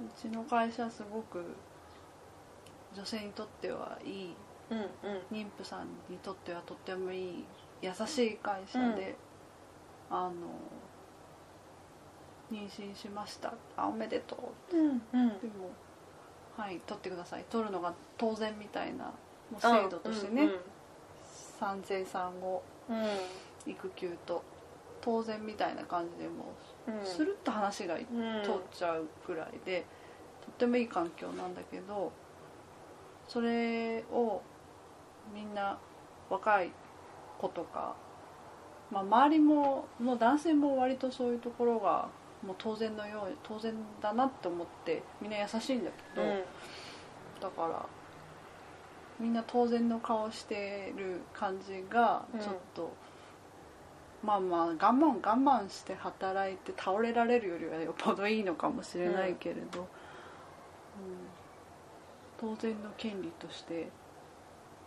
[0.00, 1.44] うちの会社すごく
[2.94, 4.34] 女性にとってはいい
[4.70, 4.86] うんうん。
[5.30, 7.44] 妊婦さんにとってはとってもいい
[7.82, 9.16] 優しい会社で、
[10.10, 10.32] あの
[12.50, 13.54] 妊娠しました。
[13.76, 14.76] あおめでとう。
[14.76, 14.98] うんうん。
[15.00, 15.70] でも
[16.56, 17.44] はい取ってください。
[17.50, 19.04] 取るのが当然みたいな
[19.50, 20.50] もう制度としてね、
[21.58, 23.70] 産前産後うん。
[23.70, 24.42] 育休と。
[25.04, 26.52] 当然みたいな感じでも
[26.86, 27.00] うん。
[27.02, 28.04] うスルッと話が通っ
[28.70, 29.84] ちゃうくらいで、
[30.40, 32.12] とってもいい環境なんだけど
[33.28, 34.42] それを
[35.34, 35.78] みんな
[36.28, 36.70] 若い
[37.38, 37.94] 子とか、
[38.90, 42.08] まあ、周りももう男性も割とそういうところが
[42.46, 46.26] もう当然のように当然だなって思ってみんな優しいんだけど、
[47.40, 47.86] だから
[49.20, 52.40] みんな当然の顔してる感じがうん。
[52.40, 52.92] ちょっと、
[54.24, 59.86] まあまあ我慢我慢して働いて倒れられるよりはよっぽどいいのかもしれないけれど、うん
[62.42, 63.88] 当然の権利として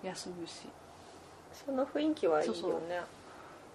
[0.03, 0.67] 休むし。
[1.53, 2.59] その雰囲気はいいよね。
[2.59, 2.81] そうそう。
[2.81, 2.81] っ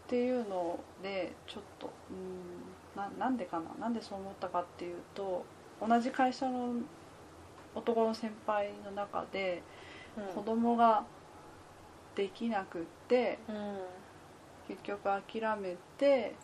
[0.07, 3.65] ていうのでちょっとうんななんでかな。
[3.81, 5.45] なんでそう思ったかっていうと
[5.81, 6.75] 同じ会社の
[7.75, 9.63] 男の先輩の中で
[10.35, 11.05] 子供が
[12.15, 13.79] できなくってうん。
[14.69, 16.37] 結局諦めて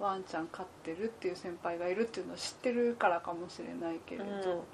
[0.00, 4.64] ワンちゃん飼ってるっていう先輩がいるっていうのを知ってるからかもしれないけれど、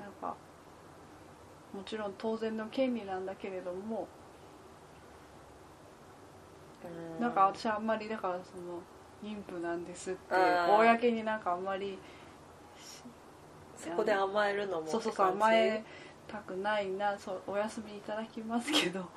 [0.00, 0.34] なんか
[1.72, 4.08] もちろん当然の権利なんだけれども
[7.16, 7.20] うん。
[7.20, 8.80] なんか私あんまりだからその
[9.22, 10.34] 妊婦なんですって
[10.68, 11.40] 公になん。
[11.40, 11.98] かあんまり
[13.76, 15.82] そこで甘えるのもそうそう甘え
[16.28, 19.04] たくないなそうお休みいただきますけど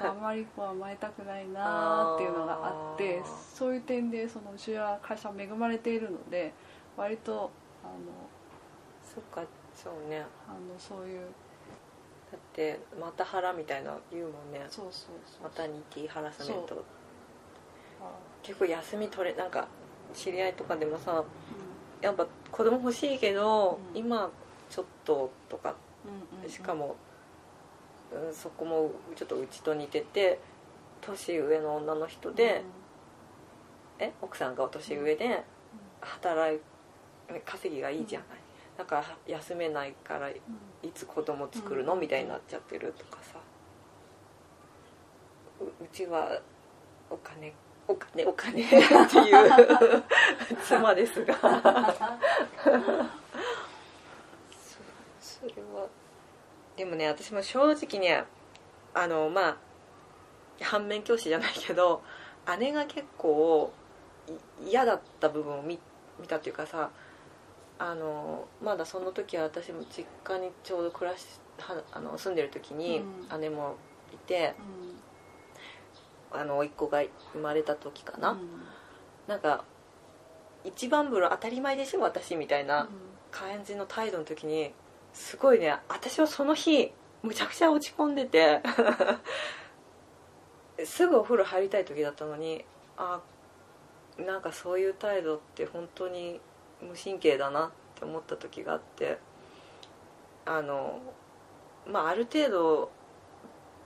[0.00, 6.52] あんまりこう甘えたくないなっていうのがあってそういう点でそのうちは会社恵まれているので
[6.96, 7.50] 割と
[7.82, 7.94] あの
[9.02, 9.42] そっか
[9.84, 10.24] そうね。
[10.48, 11.26] あのそういう。
[12.32, 14.66] だってまた腹みたいな言うもんね。
[14.70, 15.42] そうそうそう。
[15.44, 16.84] マタニティハラスメンそト
[18.00, 18.08] あ。
[18.42, 19.68] 結構休み取れなんか
[20.14, 21.24] 知り合いとかでもさう
[22.04, 23.98] やっぱ子供欲しいけど、うん。
[23.98, 24.30] 今
[24.70, 25.74] ちょっととか。
[26.04, 26.96] うんうんしかも、
[28.12, 30.38] うん、そこもちょっとうちと似てて
[31.00, 32.62] 年上の女の人で、
[33.98, 35.42] え奥さんが年上で
[36.00, 36.60] 働い
[37.44, 38.28] 稼ぎがいいじゃない、
[38.76, 40.40] だから休めないからい
[40.94, 41.94] つ子供作るの？
[41.94, 42.00] うん。
[42.00, 43.38] みたいになっちゃってるとかさ。
[45.60, 46.40] ううちは
[47.08, 47.52] お金
[47.86, 50.02] お金お金っていう
[50.66, 51.34] 妻ですが。
[55.20, 55.86] そそれは。
[56.76, 58.24] でもね私も正直ね
[58.94, 59.56] あのまあ
[60.60, 62.02] 反面教師じゃないけど
[62.58, 63.72] 姉が結構
[64.60, 65.78] い嫌だった部分を見
[66.18, 66.90] 見たっていうかさ
[67.78, 71.24] あのまだその時は私も実家にちょうど暮らし
[71.58, 73.40] はあの住んでる時にうん。
[73.40, 73.76] 姉も
[74.12, 74.54] いて、
[76.32, 76.40] うん。
[76.40, 78.38] あの甥っ子が生まれた時かな、うん。
[79.26, 79.64] なんか
[80.64, 82.88] 一番風呂当たり前でしょ私みたいなうん。
[83.30, 84.72] 感じの態度の時に
[85.12, 88.60] すごいね私はその日むちゃくちゃ落ち込んでて
[90.84, 92.64] すぐお風呂入りたい時だったのに
[92.96, 93.20] あ
[94.18, 96.40] なんかそういう態度って本当に
[96.84, 99.18] 無神経だなって思った時があって
[100.44, 101.00] あの
[101.86, 102.90] まあある程度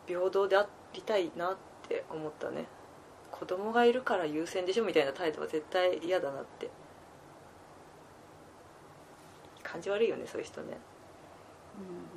[0.06, 1.56] 平等でありたいなっ
[1.88, 2.66] て思ったね。
[3.30, 6.70] 子供がいるから優先でしょみたいな態度は絶対嫌だなって。
[9.62, 10.78] 感じ悪いよねそういう人ね。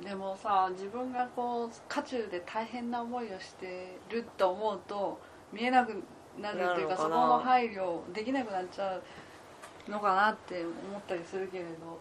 [0.00, 5.20] んでもさ自分がこう渦中で大変な思いをしてると思うと
[5.52, 6.02] 見えなく
[6.40, 9.02] なるっていうかそこの配慮できなくなっちゃう
[9.88, 12.00] のかなって思ったりするけれど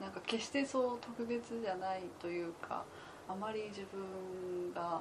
[0.00, 2.84] なんか決してそう特別じゃないというか
[3.28, 5.00] あまり自分が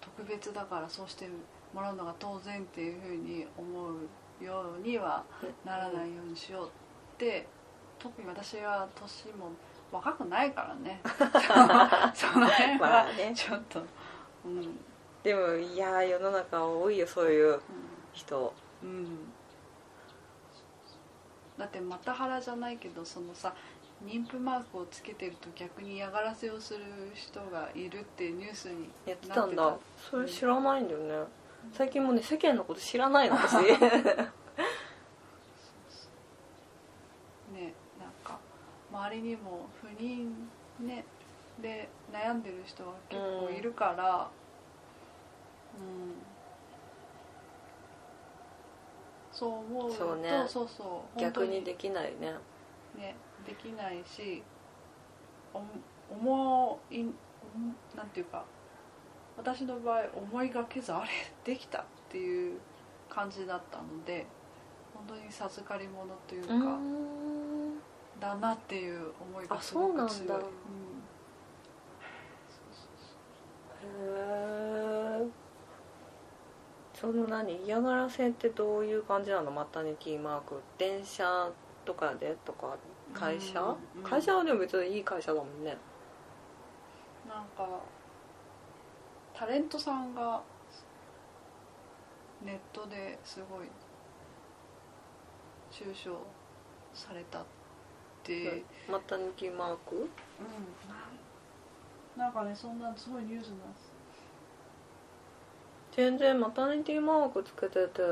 [0.00, 1.28] 特別だからそうして
[1.74, 5.24] もらうのが当然っていうふうに思うようには
[5.64, 6.70] ならないようにしようっ
[7.18, 7.46] て
[7.98, 9.50] 特に私は年も
[9.90, 11.00] 若くないからね。
[12.14, 13.82] その辺はちょっと
[14.44, 14.78] うん。
[15.22, 17.60] でもいや世の中多いよそういう
[18.12, 19.06] 人うん、うん、
[21.58, 23.54] だってまた腹じゃないけどそのさ
[24.04, 26.80] 妊婦マークをつけてると逆に嫌がらせをする
[27.14, 29.76] 人がいるってニュースにやってたんだ。
[29.98, 31.26] それ知らないんだよね。
[31.72, 33.54] 最近もうね世間のこと知らないの私。
[33.66, 33.74] ね
[37.98, 38.38] なんか
[38.92, 40.32] 周りにも不妊
[40.78, 41.04] ね
[41.60, 44.30] で悩んでる人は結構いるから
[45.78, 46.14] うん、
[49.38, 50.44] そう思うとそうね。
[50.48, 52.32] そうそう逆にできないね。
[52.96, 53.14] ね
[53.46, 54.42] できないし
[55.54, 55.62] お
[56.12, 57.04] 思い
[57.96, 58.44] なんていうか
[59.36, 61.08] 私の場合思いがけずあれ
[61.44, 62.58] できたっていう
[63.08, 64.26] 感じだったので
[64.92, 67.78] 本当に授かり物というか、うん。
[68.18, 70.10] だなっていう思いがあすごく強い。
[70.10, 70.40] そうなんだ。
[70.40, 70.42] うん。
[75.20, 75.47] へえ
[77.00, 79.52] その何嫌がらせってどういう感じなの？
[79.52, 81.48] マタニティマーク電車
[81.84, 82.76] とかでとか
[83.14, 85.76] 会社、うん会社はでも別にいい会社だもんね。
[87.28, 87.80] なんか
[89.32, 90.42] タレントさんが
[92.44, 93.68] ネットですごい
[95.70, 96.10] 中傷
[96.92, 97.44] されたっ
[98.24, 99.96] て、マタニティマーク？
[99.96, 100.08] うん。
[102.20, 103.92] なんかねそんなすごいニュースなんです、
[105.98, 108.02] 全然マタニティマークつけてて。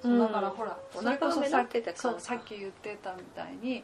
[0.00, 2.12] そうだからほらお腹が目立さってきったから。
[2.12, 3.82] そうさっき言ってたみたいに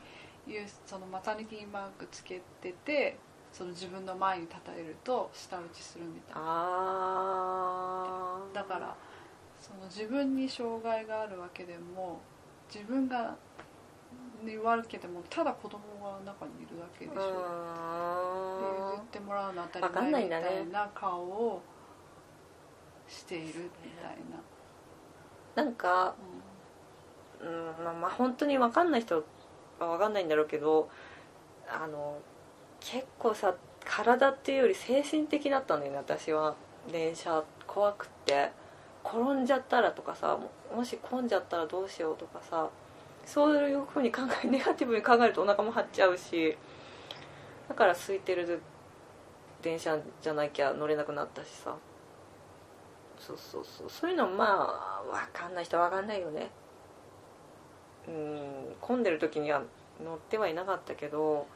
[0.86, 3.16] そのマタニティマークつけてて
[3.52, 6.42] その自分の前に立たれると舌打ちするみたいな。
[8.52, 8.94] だから
[9.60, 12.20] その自分に障害があるわけでも
[12.72, 13.34] 自分が
[14.44, 17.28] 言われけでもただ子供が中にいるだけでしょ、って
[18.92, 21.62] 言ってもらうの当たり前みたいな顔を
[23.08, 24.16] しているみたい
[25.56, 26.14] な、なんか
[27.40, 29.16] うんまあまあ本当に分かんない人
[29.78, 30.90] は分かんないんだろうけど
[31.68, 32.18] あの
[32.80, 36.54] 結構さ体っていうより精神的だったんだよね私は。
[36.92, 38.50] 電車怖くって。
[39.04, 42.70] 転んじゃったらとかさももし混んじゃったらどうしようとかさ
[43.26, 46.56] そういうふうに考えネガティブに考えるとお腹も張っちゃうし
[47.68, 48.60] だから空いてる
[49.62, 51.74] 電車じゃなきゃ乗れなくなったしさ。
[53.18, 53.86] そうそうそう。
[53.88, 56.50] そういうのまあ分かんない人は分かんないよね。
[58.06, 59.62] うん混んでる時には
[60.04, 61.46] 乗ってはいなかったけど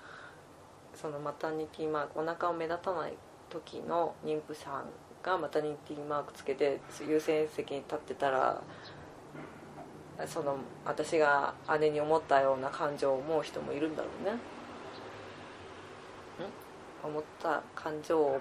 [0.94, 3.12] そのマタニティマークお腹を目立たない
[3.50, 4.84] 時の妊婦さん
[5.22, 8.62] がマタニティマークつけて優先席に立ってたら
[10.26, 14.32] その私が姉に思ったような感情を思う人もいるんだろうね。
[14.32, 14.38] ん？
[17.04, 18.40] 思った感情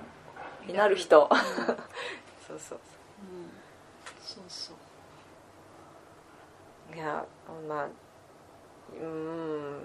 [0.65, 1.29] になる人。
[2.47, 2.79] そうそう
[3.21, 3.25] う。
[3.25, 3.51] ん。
[4.19, 4.77] そうそう。
[6.89, 7.25] そういや
[7.67, 7.87] まあ
[8.99, 9.81] うん。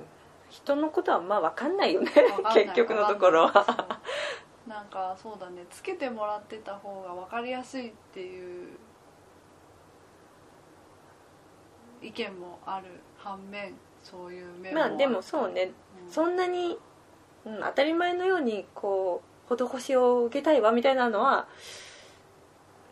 [0.48, 2.10] 人のことはまあ分かんないよね。
[2.54, 4.00] 結局のところは。
[4.66, 5.64] なんかそうだね。
[5.70, 8.78] つけてもらってた方が分かりやすいっていう
[12.02, 12.86] 意見もある
[13.16, 15.70] 反面そういう面もまあでもそうね。
[16.06, 16.12] うん。
[16.12, 16.76] そんなに、
[17.44, 21.46] うん、当たり前のようにこう施しを受けたいわみたいなのは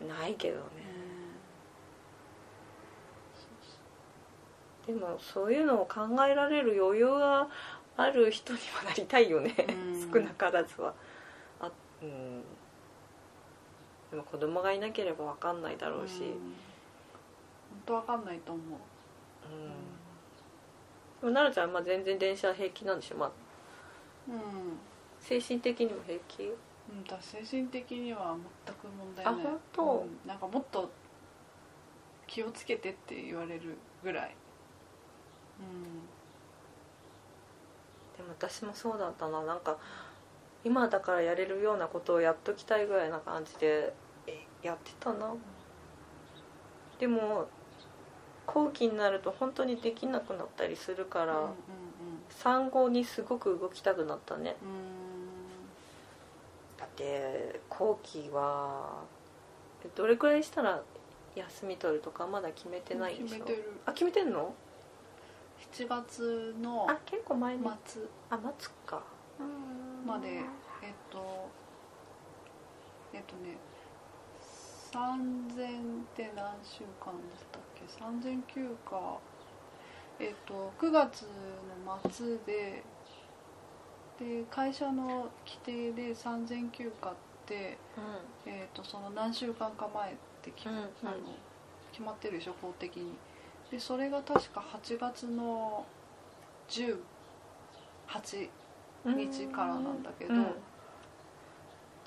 [0.07, 0.61] ないけどね。
[4.87, 7.47] でもそういうのを考えられる余裕が
[7.97, 9.55] ある人にはなりたいよね、
[9.93, 10.11] うん。
[10.11, 10.93] 少なからずは。
[11.59, 11.69] あ
[12.01, 12.41] うん。
[14.09, 16.19] でも子供がいなければ分かんないだろうし、うん。
[16.25, 16.37] 本
[17.85, 18.79] 当分かんないと思う、
[21.23, 21.33] うん。
[21.33, 23.31] 奈々ちゃんはまあ全然電車平気なんでしょ、まあ、
[24.29, 24.35] うん。
[25.19, 26.43] 精神的にも平気？
[26.43, 28.35] うん、だ精神的には
[28.65, 29.33] 全く問題ない。
[29.35, 29.83] あ本当？
[29.83, 30.27] うん。
[30.27, 30.89] なんかもっと
[32.27, 34.35] 気をつけてって言われるぐらい。
[35.59, 35.83] うん。
[38.17, 39.43] でも私もそうだったな。
[39.43, 39.77] なんか
[40.63, 43.93] 今だからやれるようなことをやっときたいぐらいな感じで
[44.27, 45.33] えやってたな。
[46.99, 47.47] でも
[48.45, 51.51] 後期になると本当にできなくなったりするから、うんうん
[52.29, 54.55] 産後にすごく動きたくなったね。
[54.63, 54.69] うん。
[54.69, 54.77] うん
[56.77, 59.03] だって後期は
[59.85, 60.81] えどれくらいしたら
[61.35, 64.53] 休み取るとかまだ決めてないでしょ決あ決めてんの
[65.73, 68.01] ？7月のあ結構前に、末。
[68.29, 69.03] あ待つか。
[70.05, 70.43] までえっ
[71.11, 71.49] と
[73.13, 73.57] えっとね
[74.91, 77.15] 3000って何週間だっ
[77.51, 77.70] たっけ？
[77.99, 79.17] 3000休暇
[80.19, 81.23] えっと9月
[81.85, 82.83] の末で
[84.19, 87.15] で会社の規定で3000休暇っ
[87.47, 87.77] て、
[88.45, 90.83] えっとその何週間か前って決,、うんうん。
[90.83, 91.17] あの
[91.91, 93.13] 決まってるでしょ法的に。
[93.71, 95.85] でそれが確か8月の
[96.69, 96.97] 18
[99.05, 100.45] うん日からなんだけどうん。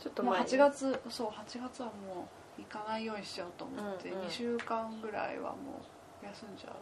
[0.01, 4.27] ちょっとまあ、前に8月そう8月はもう行かないようにしようと思って、うんうん。
[4.27, 5.83] 2週間ぐらいはも
[6.23, 6.75] う休んじゃう。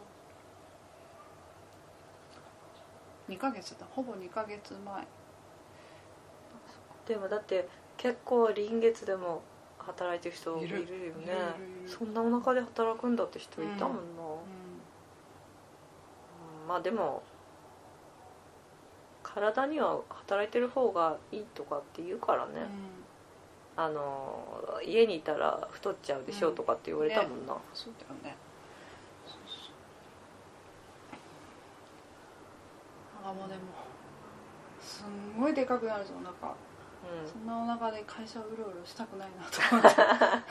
[3.31, 3.85] 2ヶ月だ。
[3.89, 5.07] ほぼ2ヶ月前。
[7.07, 7.67] でもだって
[7.97, 9.41] 結構臨月でも
[9.77, 11.33] 働いてる人いるよね。
[11.87, 14.03] そんなお腹で働くんだって人いたもんな、う
[16.63, 16.67] うん。
[16.67, 17.23] まあでも
[19.21, 22.67] 体には働いてる方がいいとかって言うからね、ん、うん
[23.75, 28.37] あの家にいたら太っちゃうでしょとかって言われたもんな、そうだよね。
[29.25, 29.71] そうそ
[33.21, 33.23] う。
[33.25, 33.61] なんかもうでも
[34.79, 36.31] すんごいでかくなるぞお腹。
[36.51, 36.53] う
[37.25, 37.27] ん。
[37.27, 39.59] そんなお腹で会社うろうろしたくないなと。
[39.75, 40.43] 思って、あ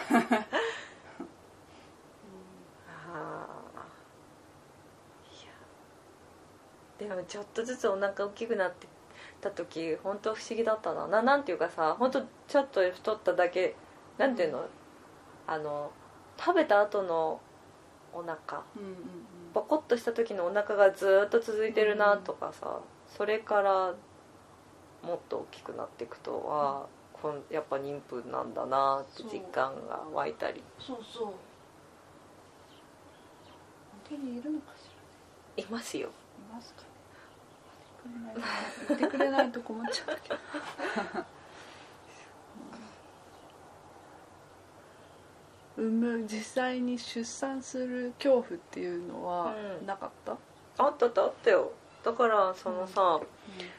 [6.98, 7.04] ー。
[7.04, 7.08] いや。
[7.08, 8.88] でもちょっとずつお腹大きくなって
[9.42, 11.06] た時本当不思議だったな。
[11.08, 13.74] ななんていうかさ本当ちょっと太っただけ
[14.16, 14.64] なんていうの、
[15.46, 15.90] あの
[16.38, 17.40] 食べた後の
[18.12, 18.62] お腹。
[19.52, 23.94] ボコッとした時のお腹がずーっと続いてるなとかさ、それから
[25.02, 30.62] もっと大きくなっていくとは、こんやっぱ妊婦なんだなって実感が湧いたり。
[30.78, 31.26] そうそう。
[31.26, 31.34] 本
[34.08, 36.08] 当にいるのかしいますよ。
[36.50, 36.88] らいますかね
[38.88, 40.18] 言ってくれないと困っちゃう。
[40.22, 40.36] けど
[45.76, 49.86] 産む実際に出産する恐怖っていうのはうん。
[49.86, 50.32] なかった、
[50.84, 51.72] あったあったあったよ。
[52.04, 53.20] だからそのさ、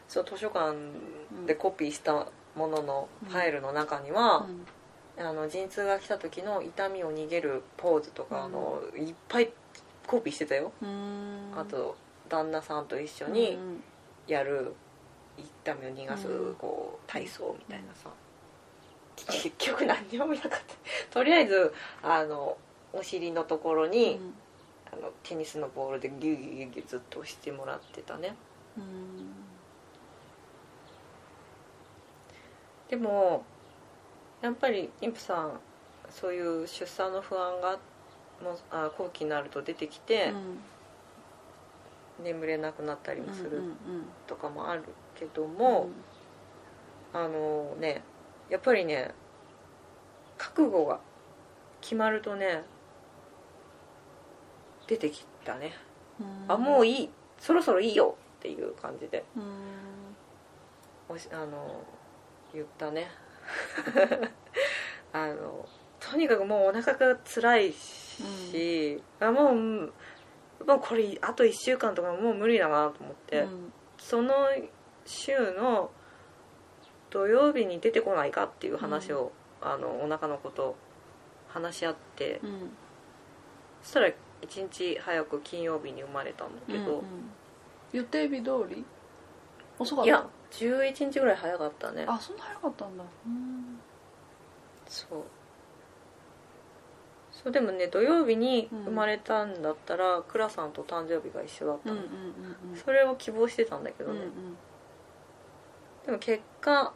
[0.07, 0.75] そう図書館
[1.45, 4.47] でコピーしたもののファイルの中には、
[5.17, 9.51] あの陣痛が来た時の痛みを逃げるポーズとか、あのいっぱい
[10.07, 11.51] コピーしてたよ、うん。
[11.55, 11.95] あと
[12.29, 13.57] 旦那さんと一緒うんに
[14.27, 14.73] やる
[15.37, 16.55] 痛みを逃がすうん。
[16.55, 18.09] こう体操みたいなさ、
[19.15, 20.57] 結局何にも見なかった。
[21.11, 22.57] とりあえずあの
[22.91, 24.19] お尻のところに、
[24.91, 28.35] あのテニスのボールでギュギュギュギュずっと押してもらってたね。
[28.77, 29.33] うん。
[32.89, 33.43] でも
[34.41, 35.59] やっぱり妊婦さん
[36.09, 37.79] そういう出産の不安が
[38.43, 40.33] もうあ後期になると出てきて、
[42.21, 43.61] 眠れなくなったりもする
[44.27, 44.83] とかもある
[45.15, 45.89] けども、
[47.13, 48.03] あのね
[48.49, 49.11] やっぱりね
[50.37, 50.99] 覚悟が
[51.81, 52.63] 決まるとね
[54.87, 55.73] 出てきたね、
[56.19, 56.51] うん。
[56.51, 57.09] あもういい。
[57.39, 58.15] そろそろいいよ。
[58.39, 59.23] っていう感じで。
[59.35, 59.43] うん。
[61.09, 61.83] おしあの
[62.53, 63.09] 言ったね。
[65.13, 65.65] あの
[65.99, 69.93] とにかくもうお腹が辛いし、あもう
[70.67, 73.73] もうこれあと1週間とかもう無理だなと思って、うん。
[73.97, 74.33] その
[75.05, 75.91] 週の
[77.09, 80.75] 土曜日に出てこないかっていう話を、あのお腹のこと
[81.47, 82.71] 話し合って、うん。
[83.81, 84.13] そしたら1
[84.71, 87.03] 日早く金曜日に生まれたんだけど、うんうん。
[87.91, 88.83] 予定日通り？
[89.79, 90.09] 遅かった？
[90.09, 92.05] いや11日ぐらい早かったね。
[92.07, 93.03] あそんな早かったんだ。
[93.25, 93.79] うん。
[94.87, 95.23] そう
[97.43, 104.31] そうでもね土曜日に生まれたんだったら、クラさんと誕生日が一緒だったの、うんうんうんそれを希望してたんだけどね、うんうん。
[106.05, 106.93] でも結果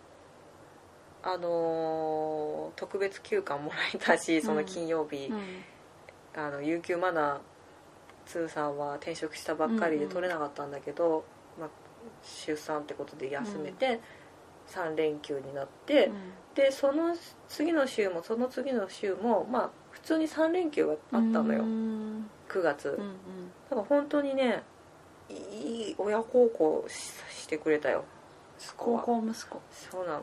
[1.23, 6.41] あのー特別休暇もらえたしその金曜日、うん。
[6.41, 7.41] あの有給まだ
[8.25, 11.25] つーさんは転職したばっかりで取れなかったんだけど、
[11.59, 11.69] まあ、
[12.23, 13.99] 出産ってことで休めて
[14.69, 16.11] 3連休になって、
[16.55, 17.15] でその
[17.47, 22.29] 次の週もその次の週もまあ普通に3連休があったのよ、うん。
[22.47, 23.13] 9月、うんうん。
[23.69, 24.63] だから本当にね
[25.29, 28.05] いい親孝行ししてくれたよ。
[28.77, 29.01] 高は。
[29.01, 29.61] 校息子。
[29.69, 30.19] そうなの。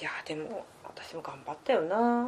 [0.00, 2.26] いやでも私も頑張ったよな。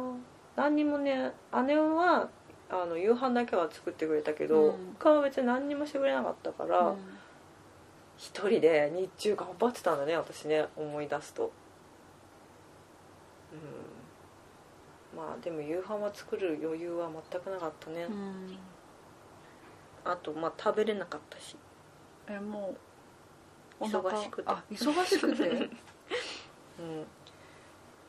[0.55, 1.31] 何にもね
[1.65, 2.29] 姉は
[2.69, 4.95] あの夕飯だけは作ってくれたけど、うん。
[4.99, 6.97] 他は別に何にもしてくれなかったから、うん。
[8.15, 11.51] 一人で日中頑張ってたんだね私ね思い出すと
[13.53, 15.17] うん。
[15.17, 18.57] まあでも夕飯は作る余裕は全くなかったね、うん。
[20.03, 21.55] あとまあ食べれなかったし。
[22.27, 22.75] えも
[23.79, 24.49] う忙しくて。
[24.49, 25.49] あ忙しくて？
[26.79, 27.05] うん。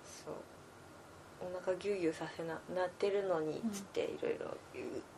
[0.03, 0.35] そう。
[1.41, 4.57] お腹ギュウギュウさせななってるのにっつっていろいろ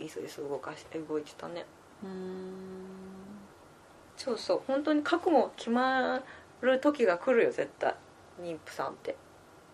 [0.00, 1.64] いそいそ動かして動いてたね。
[2.02, 2.86] うん。
[4.16, 4.62] そうそう。
[4.66, 6.20] 本当に覚悟決ま
[6.62, 7.94] る時が来るよ絶対。
[8.40, 9.16] 妊婦さんって。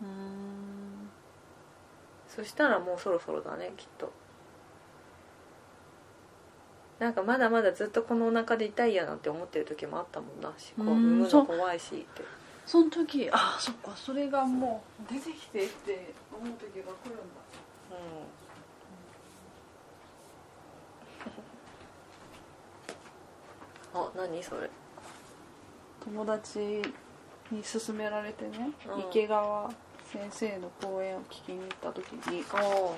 [0.02, 0.41] うん
[2.34, 4.10] そしたらもうそろそろだねきっと。
[6.98, 10.52] なんかまだまだずっとこのお腹で痛いやなんて思ってる時もあったもんな。
[10.56, 12.22] しこううん産むの怖いしって。
[12.64, 13.92] その時あそっか。
[13.94, 17.24] それがもう出てきてって思う時が来るんだ。
[23.94, 24.00] うん。
[24.00, 24.70] あ何それ。
[26.02, 26.58] 友達
[27.50, 29.00] に勧められてね、うん。
[29.00, 29.70] 池川
[30.12, 32.94] 先生の講演を聞きに行った時にお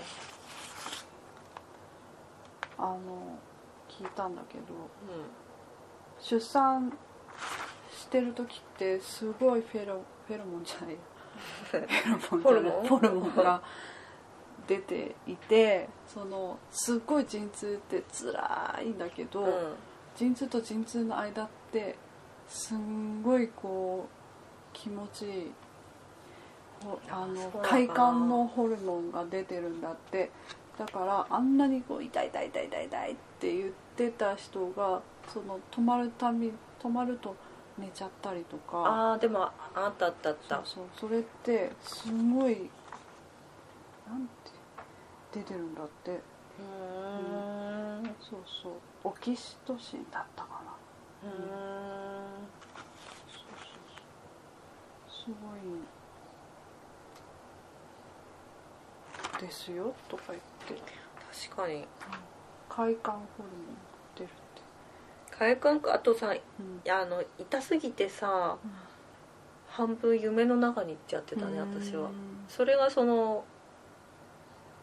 [2.76, 3.38] あの
[3.88, 5.44] 聞いたんだけどうん。
[6.20, 6.92] 出産
[7.92, 10.96] してる時ってすごいフェロフェロモンじゃない
[11.70, 13.36] フェロモンホホルモン？
[13.36, 13.62] が
[14.66, 19.74] 出ていてそのすっごい陣痛って辛いんだけど、うん。
[20.16, 21.96] 陣痛と陣痛の間って
[22.48, 25.63] すんごいこう気持ちいいほ
[27.10, 30.30] あの快感のホルモンが出てるんだって。
[30.78, 35.00] だからあんなにこう痛い痛い痛い痛い痛いって言ってた人が
[35.32, 37.36] その止まるたび止まると
[37.78, 38.78] 寝ちゃったりとか。
[38.78, 42.68] ああでもあったあったあっそうたそうそれってすごい
[44.08, 44.50] なんて
[45.32, 46.10] 出てるんだって。
[46.10, 48.04] うーん。
[48.04, 48.72] うそうそう。
[49.04, 50.60] オキシトシンだったか
[51.22, 51.28] な。
[51.28, 51.38] ーん。
[53.28, 53.68] そうそう
[55.16, 55.34] そう。
[55.34, 55.60] すごい
[59.40, 60.82] ですよとか言って。
[61.48, 61.86] 確かに。
[62.68, 63.50] 快感ホルモン
[64.16, 64.34] 出るって。
[65.30, 66.80] 快感あとさいうん。
[66.84, 68.56] やあの痛すぎてさ
[69.68, 72.10] 半分夢の中に行っちゃってたね私は。
[72.48, 73.44] それがその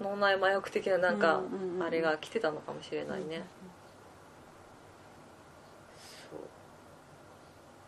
[0.02, 3.44] 脳内麻薬的ななんかうんうんうんあれが来てたのかもしれないね。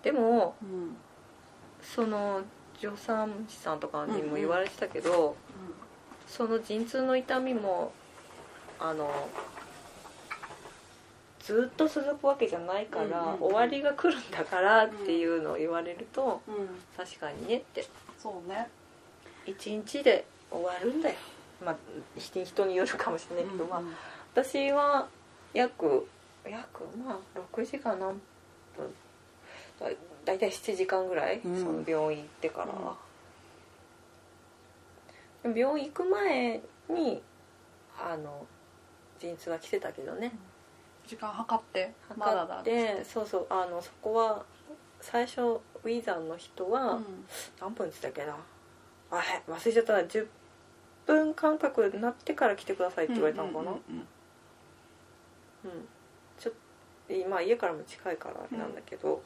[0.01, 0.95] でもうん。
[1.81, 2.41] その
[2.79, 5.35] 助産師さんとかにも言われてたけど、
[6.35, 7.91] その陣痛の痛みも
[8.79, 9.07] あの
[11.39, 13.39] ずっと続くわけじゃないから、うんうんうん。
[13.39, 16.67] 終わりが来るんだからっていうのを言われると、うん、うん、
[16.97, 17.85] 確かにねって。
[18.17, 18.67] そうね。
[19.45, 21.15] 一日で終わるんだよ。
[21.63, 21.75] まあ
[22.17, 23.81] 人人によるかもしれないけど、まあ
[24.33, 25.07] 私は
[25.53, 26.07] 約
[26.49, 28.19] 約まあ6時間何分。
[29.79, 29.87] だ
[30.25, 31.59] 大体7時間ぐらい、うん。
[31.61, 32.67] その病院行ってから
[35.43, 37.21] 病院行く前に
[37.99, 38.45] あの
[39.19, 40.31] 陣痛が来てたけどね。
[41.05, 44.45] 時間計ってまだだ測ってそうそうあのそこは
[45.01, 47.25] 最初ウィザーの人は、うん。
[47.59, 48.37] 何分って言ってたっけな？
[49.11, 49.99] あへ忘れちゃったな。
[49.99, 50.27] 10
[51.05, 53.59] 分間隔になってから来てくださいって言われたのかな？
[53.59, 53.73] うん、うん
[55.65, 55.87] うん
[56.39, 56.53] ちょっ
[57.07, 59.21] と今家からも近いからあれなんだけど、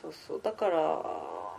[0.00, 0.40] そうそう。
[0.42, 0.78] だから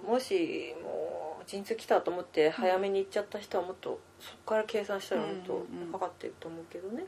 [0.08, 7.06] もしもう陣痛来たと思って早めに行っちゃった人はもっとそこから計算したらもっとかかってると思うけどね、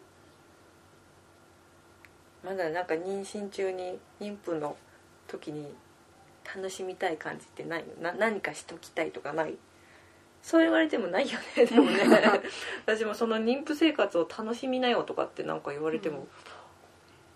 [2.43, 4.75] まだなんか妊娠中に妊婦の
[5.27, 5.73] 時に
[6.55, 7.85] 楽しみたい感じってない？
[8.01, 9.55] のな何かしときたいとかない？
[10.41, 11.65] そう言われてもないよね。
[11.65, 11.99] でもね。
[12.87, 16.27] 私もその妊婦生活を楽しみなよとかってなんか言われても、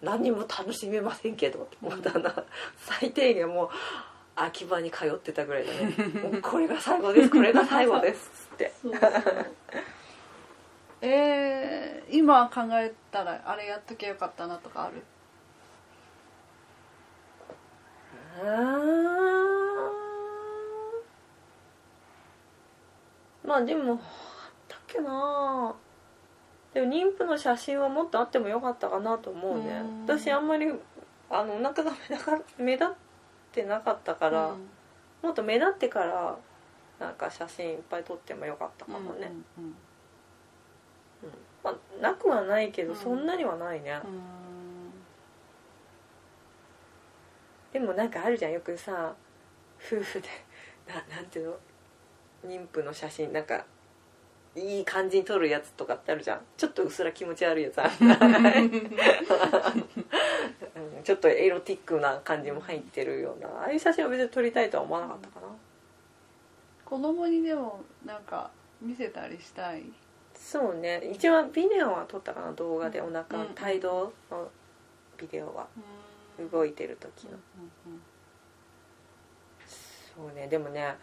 [0.06, 2.34] 何にも楽しめませんけどって思ったな、
[2.78, 3.70] 最低限もう
[4.36, 5.96] 秋葉に通ってたぐらいだね。
[6.22, 8.72] もうこれが最後ですこれが最後ですって。
[11.02, 15.04] えー、今考えたらあれやっときゃよかったなとかある？
[23.46, 24.00] まあでもあっ
[24.68, 25.76] たっけな
[26.76, 29.82] でも妊婦の写真はもっとあってもよかったかなと思うね。
[29.82, 30.04] うん。
[30.04, 30.68] 私あんまり
[31.30, 32.88] あのお腹が目立か目立っ
[33.54, 34.68] てなかったから、うん。
[35.24, 36.38] もっと目立ってから
[37.00, 39.64] なんか写真いっぱい撮ってもよかったかもね、うん。
[39.64, 39.76] うん。
[41.64, 42.98] まあなくはないけどうん。
[42.98, 44.22] そんなにはないね、うん。
[47.72, 48.52] でもなんかあるじゃん。
[48.52, 49.16] よくさ
[49.80, 50.28] 夫婦で
[50.94, 51.52] ななんていう
[52.44, 52.52] の？
[52.52, 53.32] 妊婦の写真。
[53.32, 53.66] なんか
[54.56, 56.42] いい感じに撮るやつとかってあるじゃん。
[56.56, 57.90] ちょっとうっすら気持ち悪いやつあ
[61.04, 63.50] ちょっとエロティックな感じも入ってるような。
[63.50, 65.48] ああいう写真は別に撮りたいとは思わなかったかな、
[66.86, 68.50] 子供にでもなんか
[68.82, 69.84] 見せたりしたい。
[70.34, 71.02] そうね。
[71.12, 74.50] 一応ビデオは撮ったかな動画でお腹うん帯同の
[75.18, 75.68] ビデオは。
[76.52, 77.38] 動いてる時の。
[80.16, 80.48] そうね。
[80.48, 80.96] でもね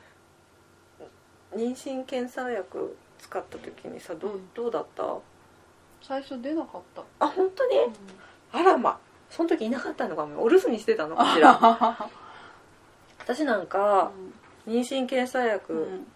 [1.55, 4.49] 妊娠検査薬使った時にさどう,、うん。
[4.55, 5.05] どうだった？
[6.03, 7.03] 最初出なかった。
[7.20, 7.77] あ本当に、
[8.53, 8.99] あらま
[9.31, 10.43] その時いなかったのかも。
[10.43, 11.59] お留守にしてたのかしら。
[13.18, 14.11] 私なんか
[14.66, 16.07] 妊娠検査薬、うん。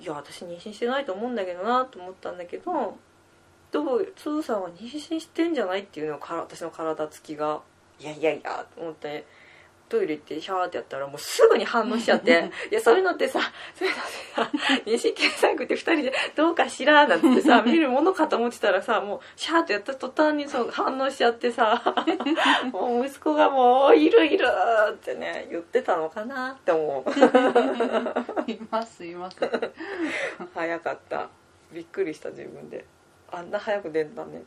[0.00, 2.96] いや私妊娠してないと思うんだけどなと思ったんだけど
[3.70, 7.60] どうつーさんは妊娠してんじゃないっていうのから私の体つきが
[7.98, 9.26] いやいやいやと思って
[9.90, 13.40] トイレ行ってシャーってやったらもうすぐに反応しちゃっていやそういうのってさ
[13.74, 14.50] そういうのってさ
[14.86, 21.82] 妊娠検査薬って2人でどうかしらなんてさ見るものかと思ってたらさもうシャーってやった途端にそう反応しちゃってさ
[22.72, 24.46] もう息子がもう「いるいる!」
[24.92, 27.10] ってね言ってたのかなって思う。
[28.50, 29.36] いますいます。
[30.54, 31.28] 早かった。
[31.72, 32.84] びっくりした自分で。
[33.32, 34.42] あんな早く出んだね。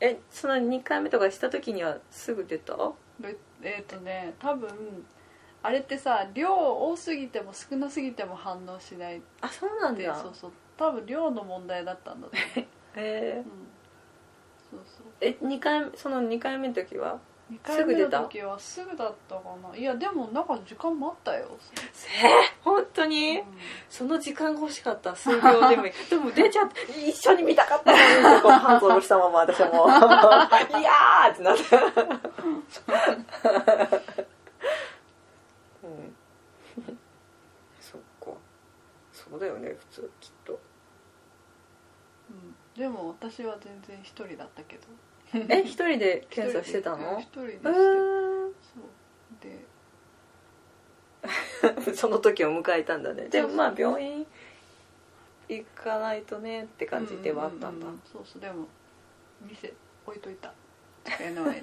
[0.00, 2.76] えその2回目とかした時にはすぐ出た？
[2.76, 2.82] べ
[3.62, 4.68] えっ、とね多分
[5.62, 10.00] あれってさ量多すぎても少なすぎても反応しないっあそうなんだ。
[10.00, 10.52] てそうそう。
[10.76, 13.52] 多分量の問題だったんだと思う、 えうん、
[14.70, 15.06] そうそう。
[15.20, 17.20] え二回その2回目の時は？
[17.50, 19.76] 2回目の時はすぐだったかな。
[19.76, 21.58] いやでもなんか時間待ったよ、
[22.22, 22.30] えー、
[22.62, 23.44] 本当うに、ん。
[23.90, 25.14] その時間が欲しかった。
[25.14, 27.92] 数秒でも でも出ちゃって一緒に見たかった
[28.80, 29.68] のにしたまま私も。
[29.68, 29.72] い
[30.82, 31.62] やーってなって。
[35.84, 36.16] うん。
[37.80, 38.30] そっか。
[39.12, 40.58] そうだよね普通きっと。
[42.30, 42.56] うん。
[42.78, 44.82] でも私は全然一人だったけど
[45.34, 47.18] え一人で検査してたの？
[47.20, 47.72] 一人でしてそ
[48.80, 48.84] う
[51.86, 53.28] で その時を迎えたんだね。
[53.28, 54.26] でもまあ病院
[55.48, 58.66] 行かないとねって感じではあったんだ、うううそうそうでも
[59.40, 59.72] 店
[60.06, 60.52] 置いといた。
[61.04, 61.62] 机の上に、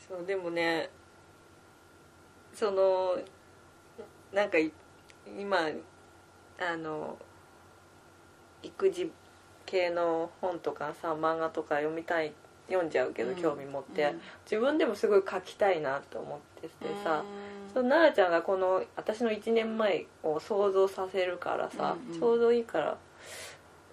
[0.00, 0.90] そうでもね
[2.52, 3.16] その
[4.32, 4.72] なんかい
[5.38, 5.68] 今
[6.58, 7.16] あの
[8.62, 9.12] 育児
[9.66, 12.32] 系の本とかさ漫画とか読みたい
[12.68, 13.36] 読んじゃうけど、うん。
[13.36, 14.20] 興味持って、うん。
[14.44, 16.70] 自分でもすごい書きたいなと思ってて
[17.02, 17.72] さ、うん。
[17.72, 22.18] そう奈々ちゃんがこの私の1年前を想像させるからさ、うんうん。
[22.18, 22.96] ちょうどいいから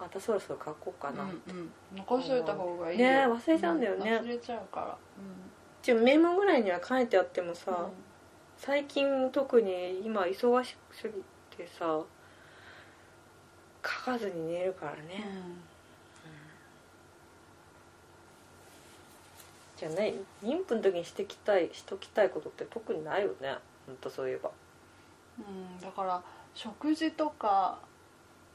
[0.00, 1.70] またそろそろ書こうかな、うんうん。
[1.96, 3.06] 残しといた方がいいよ。
[3.06, 4.10] ね忘れちゃうんだよね。
[4.18, 4.98] 忘れちゃうから。
[5.82, 7.86] 一応メモぐらいには書いてあってもさ、うん。
[8.56, 11.14] 最近特に今忙しすぎ
[11.56, 12.00] てさ
[13.84, 15.24] 書かずに寝るからね、
[19.76, 23.56] じゃあね妊婦の時にしてきたいしときたいことって特にないよね。
[23.86, 24.50] ほんとそういえば。
[25.38, 25.42] う
[25.78, 26.22] んだから
[26.54, 27.78] 食事とか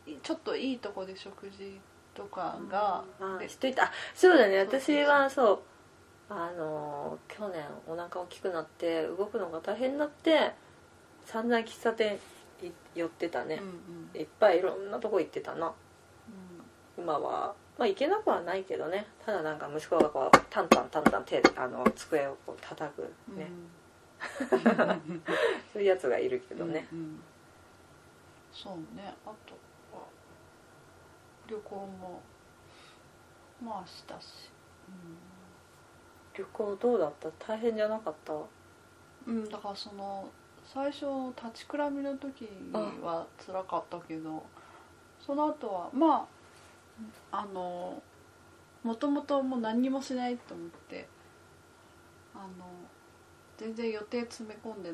[0.07, 1.79] いちょっといいとこで食事
[2.15, 3.83] とかが、あでしといた。
[3.83, 4.59] あそうだね。
[4.59, 5.59] 私はそう。
[6.31, 10.51] あの去年お腹大きくなって動くのが大変になって
[11.25, 12.19] 散々喫茶店い
[12.95, 13.55] 寄ってたね。
[13.61, 13.67] うん、
[14.13, 14.19] うん。
[14.19, 15.73] いっぱいいろんなとこ行ってたな。
[16.97, 19.07] 今はまあ行けなくはないけどね。
[19.25, 23.37] ただなんか息子がこうタンタンタンタン手あの机をこう叩くうん。
[23.37, 23.49] ね、
[25.71, 27.21] そういうやつがいるけどね、うんうん。
[28.51, 29.13] そうね。
[29.25, 29.55] あと
[29.95, 30.03] は
[31.47, 32.21] 旅行も
[33.63, 34.49] まあしたし、
[36.33, 37.29] 旅行どうだった？
[37.53, 38.33] 大変じゃなかった？
[38.33, 38.47] うん、
[39.25, 40.29] うん、だからその
[40.71, 41.05] 最初
[41.35, 42.47] 立ちくらみの時
[43.01, 44.45] は辛かったけど
[45.19, 46.27] その後はま
[47.31, 48.01] ああの
[48.83, 51.07] もともともう何にもしないと思って
[52.35, 52.65] あの
[53.57, 54.91] 全然予定詰め込んで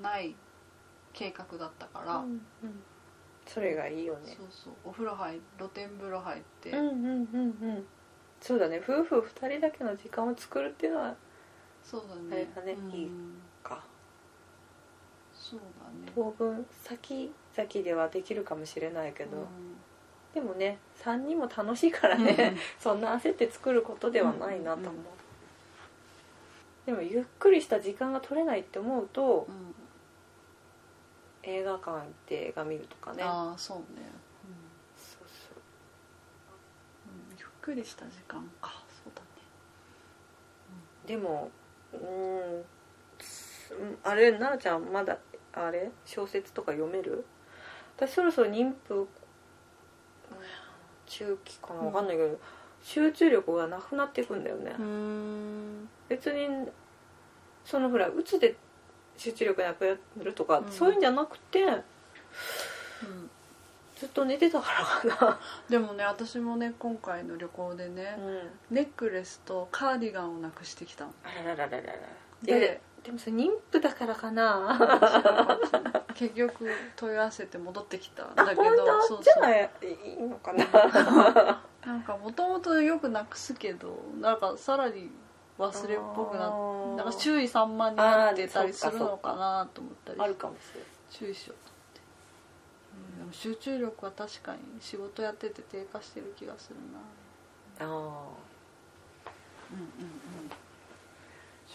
[0.00, 0.34] ない
[1.12, 2.30] 計画だったから、うん
[2.62, 2.82] うん。
[3.46, 4.36] それがいいよね。
[4.36, 4.72] そうそう。
[4.84, 7.86] お風呂入っ露天風呂入って、うんうんうんうん。
[8.40, 8.80] そうだね。
[8.82, 11.16] 夫婦2人だけの時間を作るっていうのは
[11.82, 12.72] そうだあれねだね。
[12.72, 12.90] うん。
[12.90, 13.06] いい。
[13.06, 13.12] か
[15.50, 16.12] そうだね。
[16.14, 19.46] 当分先々ではできるかもしれないけど、うん。
[20.34, 25.02] でもね3人も楽しいからね、 そんな焦って作ることではないなと思う、うんうん
[26.86, 29.74] でもゆっくりした時間が取れないって思うとうん。
[31.42, 33.22] 映画館行って映画見るとかね。
[33.22, 33.84] ああそうね、
[34.96, 35.58] そうそう。
[37.30, 38.82] うんゆっくりした時間か。
[39.04, 39.26] そうだね。
[41.06, 41.50] でも
[41.92, 42.64] うん
[43.20, 45.18] すあれ奈々ちゃんまだ
[45.52, 45.90] あれ？
[46.04, 47.24] 小説とか読める？
[47.96, 49.06] 私そろそろ妊婦うん
[51.06, 51.80] 中期かな？
[51.80, 52.38] 分かんないけど、
[52.82, 55.88] 集中力がなくなっていくんだよね、うん。
[56.08, 56.48] 別に
[57.64, 58.56] そのほらうつで
[59.16, 60.70] 集中力なくなるとか、うん。
[60.70, 61.82] そういうんじゃなくてうん。
[63.96, 64.70] ずっと寝てたか
[65.04, 71.12] らか でもね私もね今回の旅行でねな、うん、ネックレスとカーディガンをなくしてきたの。
[71.24, 71.98] あらららららら。
[72.42, 74.78] でででもそれ妊婦だからかな。
[76.14, 78.62] 結局問い合わせて戻ってきたんだけど
[79.02, 80.66] そうじゃあそういいのかな。
[81.86, 85.10] なんかもともとよくなくすけどなんかさらに
[85.58, 90.20] 忘れっぽくなってなんか注意散漫になってたりするのかなと思ったり。
[90.20, 91.64] あるかもしれない注意しよう。
[91.64, 92.00] と思って、
[93.12, 96.76] うん、でも集中力は確かに仕事やってて低下してる気がする
[97.80, 97.86] な。
[97.86, 100.67] あうんうんうん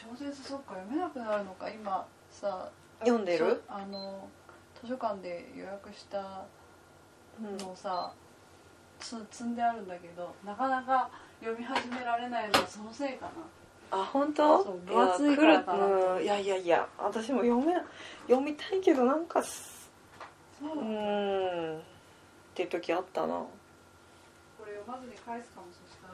[0.09, 2.69] 小説そっか読めなくなるのか今さ。
[3.01, 4.29] ー読んでる、あの
[4.81, 6.45] 図書館で予約した
[7.41, 7.57] うん。
[7.57, 8.13] のをさ、
[8.99, 11.09] つ積んであるんだけどなかなか
[11.41, 13.31] 読み始められないのはそのせいかな。
[13.99, 14.63] あ本当？
[14.63, 16.21] そう分厚いからかなと。
[16.21, 17.73] いやいやいやいや私も読め
[18.27, 19.91] 読みたいけどなんかす
[20.59, 21.81] そううんっ
[22.55, 23.35] ていう時あったな。
[23.35, 23.45] うん
[24.65, 26.13] れ読まずに返すかもそしたら。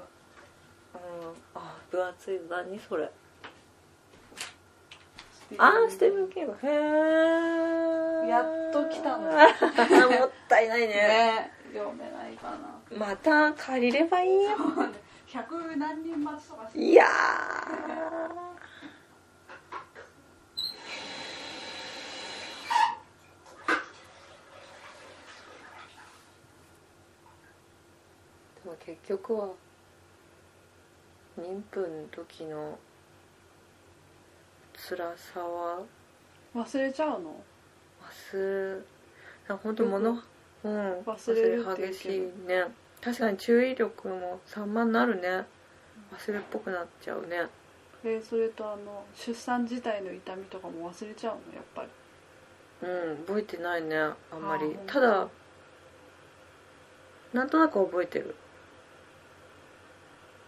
[1.56, 3.12] あ分厚い何それ
[5.58, 6.52] あースティーブン・キング。
[6.62, 6.68] へ
[8.26, 9.32] えやっと来たの。
[9.32, 10.88] もったいないね。
[10.88, 12.80] ね読めないかな。
[12.98, 14.50] また借りればいいよ。
[15.28, 17.10] 100何人待ちとかしていやー。
[28.64, 29.50] でも結局は
[31.40, 32.78] 妊婦の時の
[34.90, 35.86] 辛さは？
[36.56, 37.44] 忘れちゃうの？
[38.02, 38.84] 忘
[39.48, 40.18] れ本当物
[40.64, 42.66] うん忘れる激しいね。
[43.00, 45.46] 確かに注意力も散漫になるね。
[46.12, 47.46] 忘れっぽくなっちゃうね。
[48.04, 51.56] えそれとあの出産自体の痛みとかも忘れちゃうの？
[51.56, 51.90] やっぱり。
[52.82, 53.96] うん覚えてないね。
[53.96, 54.76] あんまり。
[54.88, 55.30] ただ
[57.32, 58.34] なんとなく覚えてる。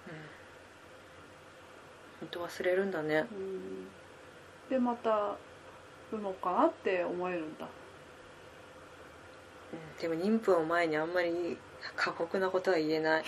[0.08, 2.18] うん。
[2.22, 3.28] 本当忘れるんだね。
[3.32, 3.88] うん
[4.72, 5.36] でまた
[6.14, 7.66] 産もうかなって思えるんだ。
[7.66, 7.72] うん
[10.02, 11.58] でも妊婦を前にあんまり
[11.98, 13.24] 過酷なことは言えない。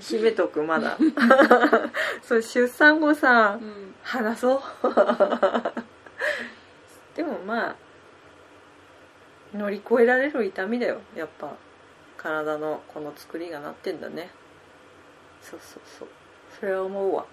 [0.00, 0.98] 秘めとくまだ。
[2.22, 3.94] そう出産後さうん。
[4.02, 4.60] 話そう。
[7.16, 7.76] でもまあ
[9.54, 11.00] 乗り越えられる痛みだよ。
[11.16, 11.54] やっぱ
[12.18, 14.28] 体のこの作りがなってんだね。
[15.40, 16.08] そうそうそう。
[16.60, 17.24] それは思うわ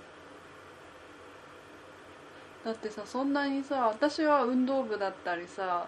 [2.66, 5.88] だってさそんなにさ私は運動部だったりさ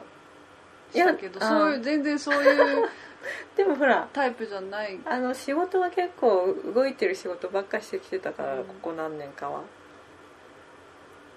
[0.94, 2.88] いやしたけどあーそういう全然そういう
[3.58, 5.00] でもほらタイプじゃない。
[5.04, 8.64] あの仕事は結構動いてる仕事ばっかしてきてたから、うん。
[8.66, 9.64] ここ何年かは、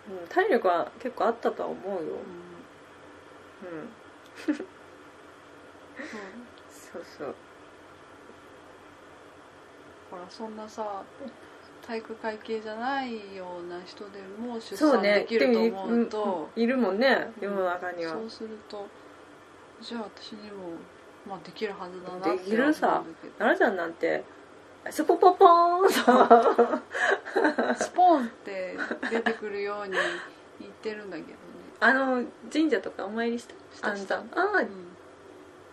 [0.09, 2.01] うん、体力は結構あったとは思うよ。
[3.63, 3.79] うん。
[3.79, 3.89] うん。
[6.71, 7.05] そう。
[7.19, 7.35] そう
[10.21, 11.03] らそんなさ
[11.91, 16.19] 体育会系じゃないような人でも出産できると思うと。
[16.19, 18.87] でもいるもんね世の中には、そうすると
[19.83, 20.75] じゃあ私にも、
[21.27, 23.03] まあ、できるはずだなってできるさ。
[23.39, 24.23] 奈々ちゃんなんて
[24.89, 25.93] スポポポーンと。
[27.83, 28.77] スポーンって
[29.11, 29.95] 出てくるように
[30.61, 31.35] 言ってるんだけどね、
[31.81, 32.23] あの
[32.53, 33.55] 神社とかお参りした？
[33.75, 34.19] したした。
[34.19, 34.63] ああー。
[34.63, 34.69] うん、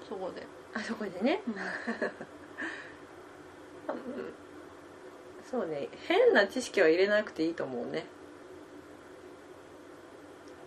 [0.10, 1.44] そこで、あそこでね。
[1.48, 1.60] うんうん
[5.50, 5.88] そうね。
[6.08, 8.06] 変な知識は入れなくていいと思うね。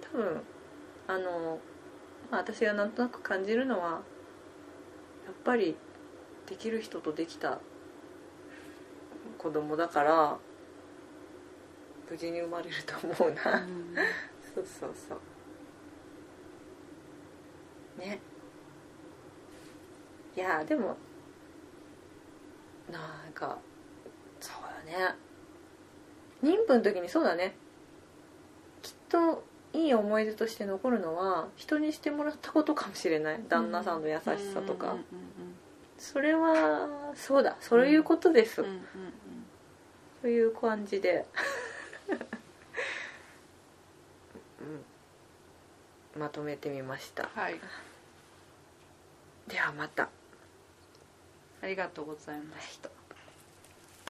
[0.00, 0.40] 多分
[1.06, 1.58] あの、
[2.30, 3.98] まあ、私がなんとなく感じるのはや
[5.32, 5.76] っぱり
[6.48, 7.60] できる人とできた
[9.38, 10.38] 子供だから
[12.10, 13.94] 無事に生まれると思うな、うん。
[14.54, 15.20] そうそうそう。
[18.00, 18.18] ね。
[20.34, 20.96] いやでも
[22.90, 23.58] なんか
[24.80, 25.14] ね。
[26.42, 27.54] 妊婦の時にそうだね。
[28.82, 33.40] きっといい思い出として残るのは人にしてもらったことかもしれない。
[33.48, 34.22] 旦那さんの優し
[34.52, 34.96] さとか、
[35.98, 37.56] それはそうだ。
[37.60, 38.82] そういうことです、うんうんうん。
[40.22, 41.26] そういう感じで、
[46.14, 47.28] うん、まとめてみました。
[47.34, 47.60] はい。
[49.46, 50.08] ではまた。
[51.62, 52.88] ありがとうございました